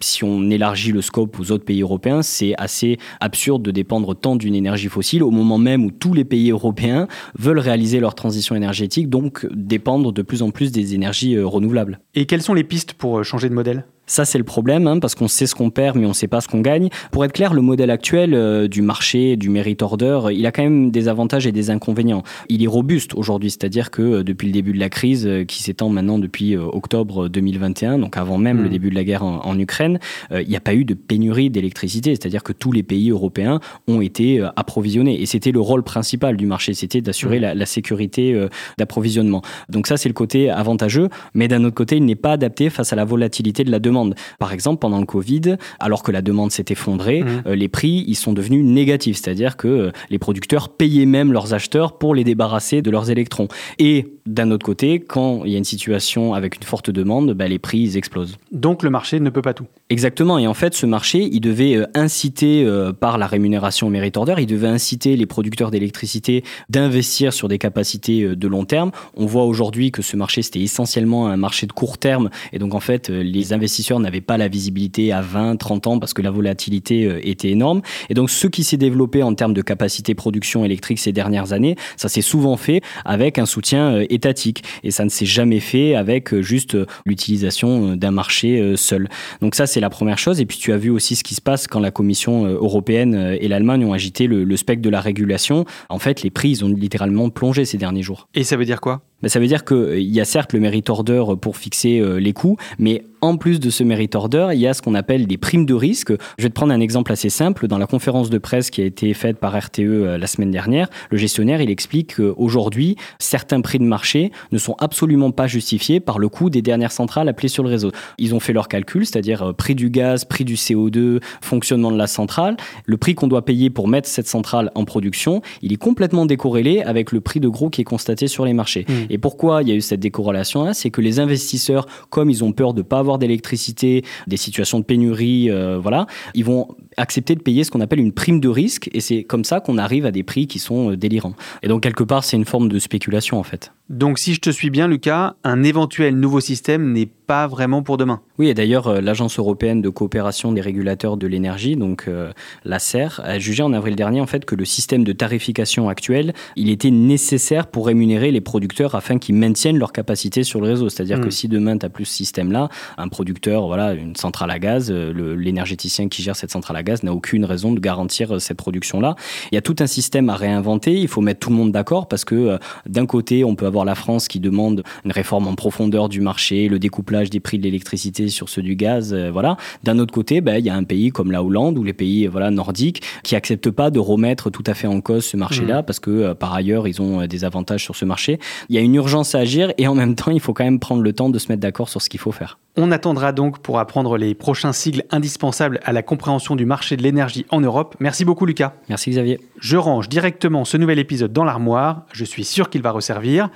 si 0.02 0.24
on 0.24 0.50
élargit 0.50 0.92
le 0.92 1.02
scope 1.02 1.40
aux 1.40 1.52
autres 1.52 1.66
pays 1.66 1.82
européens, 1.82 2.22
c'est 2.22 2.54
assez 2.58 2.98
absurde 3.20 3.62
de 3.62 3.72
dépendre 3.72 4.16
tant 4.16 4.36
d'une 4.36 4.56
énergie 4.56 4.88
fossile 4.88 5.24
au 5.24 5.32
moment 5.32 5.58
même 5.58 5.86
où 5.86 5.92
tous 5.92 6.14
les 6.14 6.26
pays 6.26 6.52
européens 6.52 7.08
veulent 7.38 7.60
réaliser 7.60 8.00
leur 8.00 8.16
transition 8.16 8.56
énergétique, 8.56 9.10
donc 9.10 9.46
dépendre 9.52 10.12
de 10.12 10.22
plus 10.22 10.42
en 10.42 10.52
plus 10.52 10.72
des 10.72 10.96
énergies 10.96 11.36
euh, 11.36 11.46
renouvelables. 11.46 12.00
Et 12.16 12.26
quelles 12.26 12.42
sont 12.42 12.54
les 12.54 12.64
pistes 12.64 12.94
pour 12.94 13.24
changer 13.24 13.50
de 13.50 13.54
modèle? 13.54 13.86
Ça, 14.06 14.26
c'est 14.26 14.38
le 14.38 14.44
problème, 14.44 14.86
hein, 14.88 15.00
parce 15.00 15.16
qu'on 15.16 15.30
sait 15.30 15.48
ce 15.48 15.56
qu'on 15.56 15.70
perd, 15.70 15.96
mais 15.96 16.06
on 16.06 16.10
ne 16.10 16.14
sait 16.14 16.28
pas 16.28 16.42
ce 16.42 16.50
qu'on 16.50 16.60
gagne. 16.60 16.90
Pour 17.12 17.24
être 17.24 17.32
clair, 17.32 17.54
le 17.54 17.62
modèle 17.62 17.90
actuel 17.90 18.34
euh, 18.34 18.68
du 18.68 18.82
marché, 18.82 19.38
du 19.38 19.50
merit 19.50 19.78
order, 19.80 20.20
euh, 20.26 20.34
il 20.34 20.46
a 20.46 20.52
quand 20.52 20.62
même 20.64 20.92
des 20.92 21.08
avantages 21.08 21.48
et 21.48 21.54
des 21.54 21.70
inconvénients. 21.70 22.22
Il 22.50 22.62
est 22.64 22.68
robuste 22.68 23.14
aujourd'hui, 23.14 23.50
c'est-à-dire 23.50 23.92
que 23.92 24.02
euh, 24.02 24.24
depuis 24.24 24.48
le 24.48 24.54
début 24.54 24.74
de 24.74 24.80
la 24.80 24.90
crise, 24.90 25.26
euh, 25.26 25.46
qui 25.46 25.64
s'étend 25.64 25.88
maintenant 25.88 26.20
depuis 26.20 26.58
octobre 26.58 27.30
2021, 27.30 27.98
donc 27.98 28.18
avant 28.18 28.38
même 28.38 28.62
le 28.62 28.70
début 28.70 28.90
de 28.90 28.96
la 28.96 29.04
guerre 29.04 29.24
en, 29.24 29.46
en 29.46 29.58
Ukraine, 29.58 30.00
il 30.32 30.48
n'y 30.48 30.56
a 30.56 30.60
pas 30.60 30.74
eu 30.74 30.84
de 30.86 30.94
pénurie 30.94 31.50
d'électricité, 31.50 32.12
c'est-à-dire 32.12 32.44
que 32.44 32.54
tous 32.54 32.72
les 32.72 32.84
pays 32.84 33.10
européens 33.12 33.60
ont 33.88 34.02
été 34.02 34.46
approvisionnés. 34.56 35.22
Et 35.22 35.26
c'était 35.26 35.52
le 35.52 35.60
rôle 35.60 35.84
principal 35.84 36.38
du 36.38 36.46
marché, 36.46 36.74
c'était 36.74 37.02
d'assurer 37.02 37.38
Mhm. 37.38 37.42
la, 37.42 37.56
la 37.56 37.66
sécurité 37.66 38.48
d'approvisionnement. 38.78 39.42
Donc 39.70 39.88
ça, 39.88 39.98
c'est 39.98 40.10
le 40.10 40.14
côté 40.14 40.50
avantageux, 40.50 41.10
mais 41.34 41.48
d'un 41.48 41.64
autre 41.64 41.76
côté, 41.76 41.98
il 41.98 42.06
n'est 42.06 42.16
pas 42.16 42.34
adapté 42.34 42.70
face 42.70 42.94
à 42.94 42.96
la 42.96 43.06
volatilité 43.06 43.64
de 43.64 43.72
la 43.72 43.80
demande. 43.80 43.93
Par 44.40 44.54
exemple, 44.54 44.80
pendant 44.80 45.00
le 45.00 45.06
Covid, 45.06 45.58
alors 45.80 46.04
que 46.04 46.12
la 46.12 46.22
demande 46.22 46.52
s'est 46.52 46.66
effondrée, 46.70 47.22
Mhm. 47.24 47.44
euh, 47.48 47.56
les 47.56 47.68
prix, 47.68 48.04
ils 48.08 48.16
sont 48.16 48.34
devenus 48.34 48.64
négatifs, 48.66 49.18
c'est-à-dire 49.18 49.58
que 49.58 49.68
euh, 49.68 49.92
les 50.10 50.20
producteurs 50.20 50.70
payaient 50.70 51.06
même 51.06 51.32
leurs 51.34 51.54
acheteurs 51.54 51.98
pour 51.98 52.16
les 52.16 52.24
débarrasser 52.24 52.82
de 52.82 52.90
leurs 52.92 53.10
électrons. 53.10 53.48
Et 53.80 54.08
d'un 54.26 54.52
autre 54.52 54.66
côté, 54.66 55.00
quand 55.00 55.44
il 55.46 55.52
y 55.52 55.56
a 55.56 55.58
une 55.58 55.64
situation 55.64 56.34
avec 56.34 56.56
une 56.58 56.64
forte 56.64 56.90
demande, 56.90 57.34
bah, 57.34 57.48
les 57.48 57.60
prix, 57.60 57.80
ils 57.80 57.98
explosent. 57.98 58.38
Donc 58.52 58.84
le 58.84 58.90
marché 58.90 59.20
ne 59.20 59.30
peut 59.30 59.42
pas 59.42 59.54
tout. 59.54 59.66
Exactement. 59.94 60.40
Et 60.40 60.48
en 60.48 60.56
fait, 60.56 60.74
ce 60.74 60.88
marché, 60.88 61.30
il 61.32 61.40
devait 61.40 61.76
euh, 61.76 61.86
inciter, 61.94 62.64
euh, 62.66 62.94
par 62.94 63.20
la 63.20 63.28
rémunération 63.28 63.92
mérite 63.92 64.18
order, 64.18 64.34
il 64.40 64.48
devait 64.48 64.68
inciter 64.68 65.16
les 65.16 65.28
producteurs 65.28 65.70
d'électricité 65.70 66.44
d'investir 66.68 67.32
sur 67.32 67.48
des 67.48 67.60
capacités 67.60 68.24
euh, 68.24 68.36
de 68.36 68.48
long 68.48 68.66
terme. 68.66 68.90
On 69.16 69.28
voit 69.28 69.46
aujourd'hui 69.46 69.92
que 69.92 70.02
ce 70.02 70.18
marché, 70.18 70.42
c'était 70.42 70.62
essentiellement 70.62 71.28
un 71.28 71.38
marché 71.38 71.68
de 71.68 71.74
court 71.74 72.00
terme. 72.00 72.32
Et 72.54 72.58
donc, 72.58 72.74
en 72.74 72.80
fait, 72.80 73.10
les 73.10 73.54
investisseurs 73.54 74.00
n'avaient 74.00 74.20
pas 74.20 74.36
la 74.40 74.48
visibilité 74.48 75.12
à 75.12 75.22
20, 75.22 75.58
30 75.58 75.86
ans 75.86 76.00
parce 76.00 76.16
que 76.16 76.24
la 76.24 76.32
volatilité 76.32 77.20
était 77.22 77.52
énorme. 77.52 77.84
Et 78.10 78.16
donc, 78.16 78.32
ce 78.32 78.48
qui 78.48 78.64
s'est 78.64 78.78
développé 78.78 79.22
en 79.22 79.36
termes 79.36 79.54
de 79.54 79.62
capacité 79.62 80.16
production 80.16 80.66
électrique 80.66 80.98
ces 80.98 81.12
dernières 81.12 81.54
années, 81.54 81.76
ça 81.98 82.10
s'est 82.10 82.22
souvent 82.22 82.58
fait 82.58 82.82
avec 83.06 83.38
un 83.38 83.46
soutien 83.46 84.00
étatique. 84.10 84.64
Et 84.82 84.90
ça 84.90 85.06
ne 85.06 85.10
s'est 85.10 85.28
jamais 85.28 85.60
fait 85.60 85.94
avec 85.94 86.36
juste 86.40 86.76
l'utilisation 87.06 87.96
d'un 87.96 88.12
marché 88.12 88.74
seul. 88.76 89.08
Donc 89.40 89.54
ça, 89.54 89.68
c'est 89.68 89.83
la 89.84 89.90
première 89.90 90.18
chose. 90.18 90.40
Et 90.40 90.46
puis 90.46 90.58
tu 90.58 90.72
as 90.74 90.78
vu 90.78 90.90
aussi 90.90 91.16
ce 91.16 91.24
qui 91.24 91.36
se 91.36 91.42
passe 91.42 91.68
quand 91.68 91.80
la 91.80 91.92
Commission 91.92 92.46
euh, 92.46 92.54
européenne 92.56 93.16
euh, 93.16 93.38
et 93.40 93.48
l'Allemagne 93.48 93.86
ont 93.86 93.94
agité 93.94 94.28
le, 94.28 94.44
le 94.44 94.58
spectre 94.58 94.82
de 94.82 94.90
la 94.90 95.02
régulation. 95.02 95.66
En 95.90 96.00
fait, 96.00 96.24
les 96.24 96.32
prix, 96.32 96.50
ils 96.50 96.66
ont 96.66 96.70
littéralement 96.70 97.30
plongé 97.30 97.66
ces 97.66 97.78
derniers 97.78 98.04
jours. 98.04 98.28
Et 98.34 98.44
ça 98.44 98.58
veut 98.58 98.66
dire 98.66 98.82
quoi? 98.82 99.04
Ben, 99.24 99.30
ça 99.30 99.40
veut 99.40 99.48
dire 99.48 99.66
qu'il 99.66 99.78
euh, 99.78 100.00
y 100.00 100.22
a 100.22 100.26
certes 100.26 100.54
le 100.54 100.60
merit 100.60 100.84
order 100.88 101.24
pour 101.42 101.58
fixer 101.58 102.04
les 102.20 102.34
coûts, 102.34 102.58
mais 102.78 103.04
en 103.22 103.38
plus 103.38 103.62
de 103.62 103.70
ce 103.70 103.84
merit 103.84 104.10
order, 104.14 104.50
il 104.52 104.60
y 104.60 104.68
a 104.68 104.74
ce 104.74 104.82
qu'on 104.82 104.96
appelle 104.96 105.28
des 105.28 105.38
primes 105.38 105.66
de 105.66 105.74
risque. 105.74 106.12
Je 106.38 106.44
vais 106.44 106.50
te 106.50 106.54
prendre 106.54 106.74
un 106.74 106.82
exemple 106.82 107.12
assez 107.12 107.30
simple. 107.30 107.68
Dans 107.68 107.78
la 107.78 107.88
conférence 107.88 108.30
de 108.30 108.38
presse 108.38 108.70
qui 108.70 108.82
a 108.82 108.86
été 108.86 109.14
faite 109.14 109.38
par 109.38 109.58
RTE 109.58 110.18
la 110.20 110.28
semaine 110.28 110.52
dernière, 110.52 110.90
le 111.10 111.18
gestionnaire, 111.18 111.62
il 111.62 111.70
explique 111.70 112.18
qu'aujourd'hui, 112.18 112.98
certains 113.20 113.62
prix 113.62 113.80
de 113.80 113.86
marché 113.86 114.34
ne 114.52 114.58
sont 114.58 114.76
absolument 114.78 115.32
pas 115.32 115.48
justifiés 115.48 116.02
par 116.02 116.20
le 116.20 116.28
coût 116.28 116.50
des 116.50 116.62
dernières 116.62 116.92
centrales 116.92 117.30
appelées 117.30 117.48
sur 117.48 117.64
le 117.64 117.70
réseau. 117.70 117.92
Ils 118.18 118.36
ont 118.36 118.42
fait 118.42 118.52
leur 118.52 118.68
calcul, 118.68 119.06
c'est-à-dire 119.06 119.54
prix 119.56 119.76
du 119.76 119.90
gaz, 119.90 120.26
prix 120.26 120.44
du 120.44 120.56
CO2, 120.56 121.22
fonctionnement 121.42 121.92
de 121.92 121.98
la 121.98 122.08
centrale, 122.08 122.58
le 122.86 122.98
prix 122.98 123.16
qu'on 123.16 123.28
doit 123.28 123.46
payer 123.46 123.70
pour 123.70 123.88
mettre 123.88 124.10
cette 124.10 124.28
centrale 124.28 124.70
en 124.76 124.84
production, 124.84 125.42
il 125.62 125.72
est 125.72 125.78
complètement 125.78 126.26
décorrélé 126.26 126.82
avec 126.82 127.14
le 127.14 127.22
prix 127.22 127.40
de 127.40 127.48
gros 127.48 127.70
qui 127.70 127.82
est 127.82 127.86
constaté 127.86 128.28
sur 128.28 128.44
les 128.44 128.54
marchés. 128.54 128.86
Mmh. 128.88 129.13
Et 129.14 129.20
pourquoi 129.20 129.62
il 129.62 129.70
y 129.70 129.72
a 129.72 129.76
eu 129.76 129.82
cette 129.82 130.00
décorrélation-là 130.00 130.74
C'est 130.74 130.90
que 130.90 131.00
les 131.00 131.20
investisseurs, 131.20 131.86
comme 132.10 132.32
ils 132.32 132.44
ont 132.44 132.52
peur 132.52 132.74
de 132.74 132.80
ne 132.80 132.84
pas 132.84 132.98
avoir 132.98 133.20
d'électricité, 133.20 134.04
des 134.26 134.38
situations 134.38 134.80
de 134.80 134.84
pénurie, 134.84 135.52
euh, 135.52 135.78
voilà, 135.78 136.08
ils 136.34 136.44
vont 136.44 136.70
accepter 136.98 137.36
de 137.36 137.42
payer 137.42 137.64
ce 137.64 137.72
qu'on 137.72 137.82
appelle 137.82 138.00
une 138.00 138.12
prime 138.12 138.40
de 138.40 138.50
risque, 138.50 138.90
et 138.94 139.00
c'est 139.00 139.24
comme 139.24 139.44
ça 139.44 139.60
qu'on 139.60 139.78
arrive 139.78 140.06
à 140.06 140.12
des 140.12 140.24
prix 140.24 140.48
qui 140.48 140.60
sont 140.60 140.92
euh, 140.92 140.98
délirants. 140.98 141.36
Et 141.62 141.68
donc 141.68 141.84
quelque 141.84 142.04
part, 142.04 142.24
c'est 142.24 142.38
une 142.38 142.46
forme 142.46 142.70
de 142.70 142.80
spéculation 142.80 143.40
en 143.40 143.44
fait. 143.44 143.72
Donc 143.90 144.18
si 144.18 144.34
je 144.34 144.40
te 144.40 144.50
suis 144.50 144.70
bien, 144.70 144.88
Lucas, 144.88 145.36
un 145.44 145.64
éventuel 145.64 146.18
nouveau 146.18 146.40
système 146.40 146.94
n'est 146.94 147.06
pas 147.06 147.48
vraiment 147.48 147.84
pour 147.84 147.98
demain. 147.98 148.22
Oui, 148.38 148.48
et 148.48 148.54
d'ailleurs, 148.54 148.88
euh, 148.88 149.02
l'Agence 149.02 149.40
européenne 149.40 149.82
de 149.82 149.90
coopération 149.90 150.52
des 150.52 150.62
régulateurs 150.62 151.18
de 151.18 151.28
l'énergie, 151.28 151.76
donc 151.76 152.06
euh, 152.08 152.32
l'ACER, 152.66 153.22
a 153.24 153.40
jugé 153.40 153.64
en 153.64 153.74
avril 153.74 153.96
dernier 153.96 154.22
en 154.22 154.26
fait 154.26 154.46
que 154.46 154.56
le 154.56 154.66
système 154.66 155.04
de 155.04 155.12
tarification 155.14 155.90
actuel, 155.90 156.34
il 156.56 156.70
était 156.70 156.92
nécessaire 156.92 157.68
pour 157.68 157.88
rémunérer 157.88 158.32
les 158.32 158.42
producteurs 158.42 158.96
afin 158.96 159.18
qu'ils 159.18 159.36
maintiennent 159.36 159.78
leur 159.78 159.92
capacité 159.92 160.44
sur 160.44 160.62
le 160.62 160.68
réseau. 160.68 160.90
C'est-à-dire 160.90 161.20
que 161.20 161.28
hmm. 161.28 161.32
si 161.32 161.48
demain 161.48 161.78
tu 161.78 161.86
as 161.86 161.90
plus 161.90 162.06
ce 162.06 162.14
système-là, 162.14 162.70
un 162.98 163.08
producteur, 163.08 163.68
voilà, 163.68 163.94
une 163.94 164.16
centrale 164.16 164.52
à 164.52 164.60
gaz, 164.60 164.92
l'énergéticien 164.92 166.08
qui 166.08 166.22
gère 166.22 166.36
cette 166.36 166.52
centrale 166.52 166.78
à 166.78 166.83
gaz 166.84 167.04
n'a 167.04 167.14
aucune 167.14 167.46
raison 167.46 167.72
de 167.72 167.80
garantir 167.80 168.36
euh, 168.36 168.40
cette 168.40 168.58
production-là. 168.58 169.16
Il 169.52 169.56
y 169.56 169.58
a 169.58 169.62
tout 169.62 169.76
un 169.80 169.88
système 169.88 170.30
à 170.30 170.36
réinventer. 170.36 170.94
Il 171.00 171.08
faut 171.08 171.22
mettre 171.22 171.40
tout 171.40 171.50
le 171.50 171.56
monde 171.56 171.72
d'accord 171.72 172.08
parce 172.08 172.26
que 172.26 172.36
euh, 172.36 172.58
d'un 172.88 173.06
côté, 173.06 173.44
on 173.44 173.56
peut 173.56 173.66
avoir 173.66 173.86
la 173.86 173.96
France 173.96 174.28
qui 174.28 174.40
demande 174.40 174.84
une 175.06 175.12
réforme 175.12 175.48
en 175.48 175.56
profondeur 175.56 176.10
du 176.10 176.22
marché, 176.22 176.68
le 176.68 176.80
découplage 176.80 177.30
des 177.30 177.40
prix 177.40 177.58
de 177.58 177.64
l'électricité 177.64 178.28
sur 178.28 178.50
ceux 178.50 178.62
du 178.62 178.76
gaz, 178.76 179.14
euh, 179.14 179.32
voilà. 179.32 179.58
D'un 179.84 180.00
autre 180.00 180.14
côté, 180.14 180.42
ben, 180.42 180.58
il 180.58 180.66
y 180.66 180.70
a 180.70 180.76
un 180.76 180.84
pays 180.84 181.10
comme 181.10 181.32
la 181.32 181.44
Hollande 181.44 181.78
ou 181.78 181.84
les 181.84 181.94
pays 181.94 182.28
voilà 182.28 182.52
nordiques 182.52 183.02
qui 183.24 183.36
acceptent 183.36 183.72
pas 183.72 183.90
de 183.90 184.00
remettre 184.00 184.50
tout 184.50 184.64
à 184.68 184.74
fait 184.74 184.88
en 184.88 185.02
cause 185.02 185.26
ce 185.26 185.38
marché-là 185.38 185.82
mmh. 185.82 185.86
parce 185.86 186.00
que 186.00 186.34
par 186.34 186.54
ailleurs, 186.54 186.88
ils 186.88 187.02
ont 187.02 187.26
des 187.26 187.46
avantages 187.46 187.84
sur 187.84 187.96
ce 187.96 188.06
marché. 188.06 188.40
Il 188.70 188.76
y 188.76 188.78
a 188.78 188.82
une 188.82 188.96
urgence 188.96 189.36
à 189.36 189.40
agir 189.40 189.74
et 189.78 189.88
en 189.88 189.96
même 189.96 190.16
temps, 190.16 190.32
il 190.32 190.40
faut 190.40 190.54
quand 190.54 190.64
même 190.64 190.80
prendre 190.80 191.02
le 191.02 191.14
temps 191.14 191.30
de 191.30 191.40
se 191.40 191.48
mettre 191.48 191.62
d'accord 191.62 191.90
sur 191.90 192.02
ce 192.02 192.10
qu'il 192.10 192.20
faut 192.20 192.32
faire. 192.32 192.60
On 192.76 192.90
attendra 192.90 193.34
donc 193.34 193.60
pour 193.60 193.78
apprendre 193.78 194.18
les 194.18 194.34
prochains 194.34 194.74
sigles 194.74 195.04
indispensables 195.12 195.80
à 195.84 195.92
la 195.94 196.02
compréhension 196.02 196.56
du 196.56 196.66
marché 196.66 196.98
de 196.98 197.04
l'énergie 197.04 197.46
en 197.52 197.62
Europe. 197.62 197.96
Merci 198.00 198.26
beaucoup 198.26 198.48
Lucas. 198.48 198.74
Merci 198.90 199.12
Xavier. 199.12 199.40
Je 199.60 199.78
range 199.78 200.10
directement 200.10 200.66
ce 200.66 200.78
nouvel 200.78 200.98
épisode 200.98 201.32
dans 201.32 201.44
l'armoire, 201.44 202.08
je 202.12 202.26
suis 202.26 202.44
sûr 202.44 202.72
qu'il 202.72 202.82
va 202.82 202.90
resservir. 202.90 203.50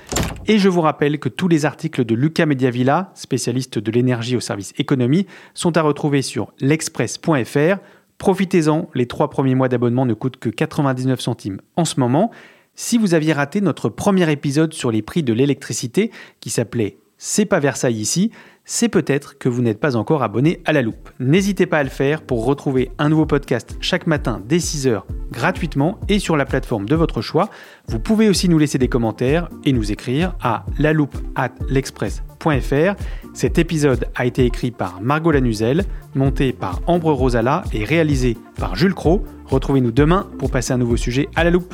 Et 0.46 0.60
je 0.60 0.70
vous 0.70 0.82
rappelle 0.82 1.18
que 1.18 1.30
tous 1.30 1.48
les 1.48 1.66
articles 1.66 2.06
de 2.06 2.14
Lucas 2.14 2.46
Mediavilla, 2.46 3.10
spécialiste 3.16 3.80
de 3.80 3.92
l'énergie 3.92 4.36
au 4.36 4.40
service 4.40 4.72
économie, 4.78 5.26
sont 5.56 5.76
à 5.78 5.82
retrouver 5.82 6.22
sur 6.22 6.54
l'express.fr. 6.60 7.80
Profitez-en, 8.20 8.88
les 8.94 9.08
trois 9.08 9.32
premiers 9.32 9.56
mois 9.56 9.68
d'abonnement 9.68 10.06
ne 10.06 10.14
coûtent 10.14 10.38
que 10.38 10.50
99 10.50 11.20
centimes 11.20 11.60
en 11.76 11.86
ce 11.86 12.00
moment. 12.00 12.30
Si 12.76 13.00
vous 13.00 13.16
aviez 13.16 13.34
raté 13.34 13.62
notre 13.62 13.90
premier 13.90 14.32
épisode 14.32 14.74
sur 14.74 14.92
les 14.92 15.02
prix 15.02 15.24
de 15.24 15.34
l'électricité, 15.34 16.12
qui 16.40 16.52
s'appelait 16.52 16.98
C'est 17.18 17.46
pas 17.46 17.60
Versailles 17.60 18.00
ici, 18.00 18.32
c'est 18.64 18.90
peut-être 18.90 19.40
que 19.40 19.50
vous 19.50 19.64
n'êtes 19.64 19.80
pas 19.80 19.96
encore 19.96 20.22
abonné 20.22 20.62
à 20.66 20.74
la 20.74 20.84
loupe. 20.84 21.10
N'hésitez 21.20 21.66
pas 21.66 21.80
à 21.80 21.84
le 21.84 21.90
faire 21.90 22.22
pour 22.22 22.46
retrouver 22.46 22.92
un 23.00 23.10
nouveau 23.10 23.26
podcast 23.26 23.76
chaque 23.80 24.06
matin 24.06 24.42
dès 24.46 24.58
6h 24.58 25.02
gratuitement 25.32 26.00
et 26.10 26.20
sur 26.20 26.38
la 26.38 26.46
plateforme 26.46 26.86
de 26.86 26.96
votre 26.96 27.22
choix. 27.22 27.50
Vous 27.88 28.00
pouvez 28.00 28.30
aussi 28.30 28.50
nous 28.50 28.60
laisser 28.60 28.78
des 28.78 28.88
commentaires 28.88 29.50
et 29.66 29.74
nous 29.74 29.92
écrire 29.92 30.36
à 30.42 30.66
la 30.78 30.94
loupe 30.94 31.18
at 31.36 31.52
l'express.fr. 31.70 32.96
Cet 33.34 33.58
épisode 33.58 34.10
a 34.14 34.26
été 34.26 34.46
écrit 34.46 34.72
par 34.72 35.02
Margot 35.02 35.32
Lanuzel, 35.32 35.86
monté 36.14 36.54
par 36.54 36.82
Ambre 36.86 37.14
Rosala 37.14 37.64
et 37.74 37.84
réalisé 37.84 38.38
par 38.60 38.76
Jules 38.76 38.94
Cro. 38.94 39.24
Retrouvez-nous 39.46 39.92
demain 39.92 40.28
pour 40.38 40.52
passer 40.52 40.74
un 40.74 40.78
nouveau 40.78 40.98
sujet 40.98 41.30
à 41.36 41.44
la 41.44 41.50
loupe. 41.50 41.74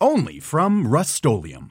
only 0.00 0.40
from 0.40 0.86
Rustolium. 0.86 1.70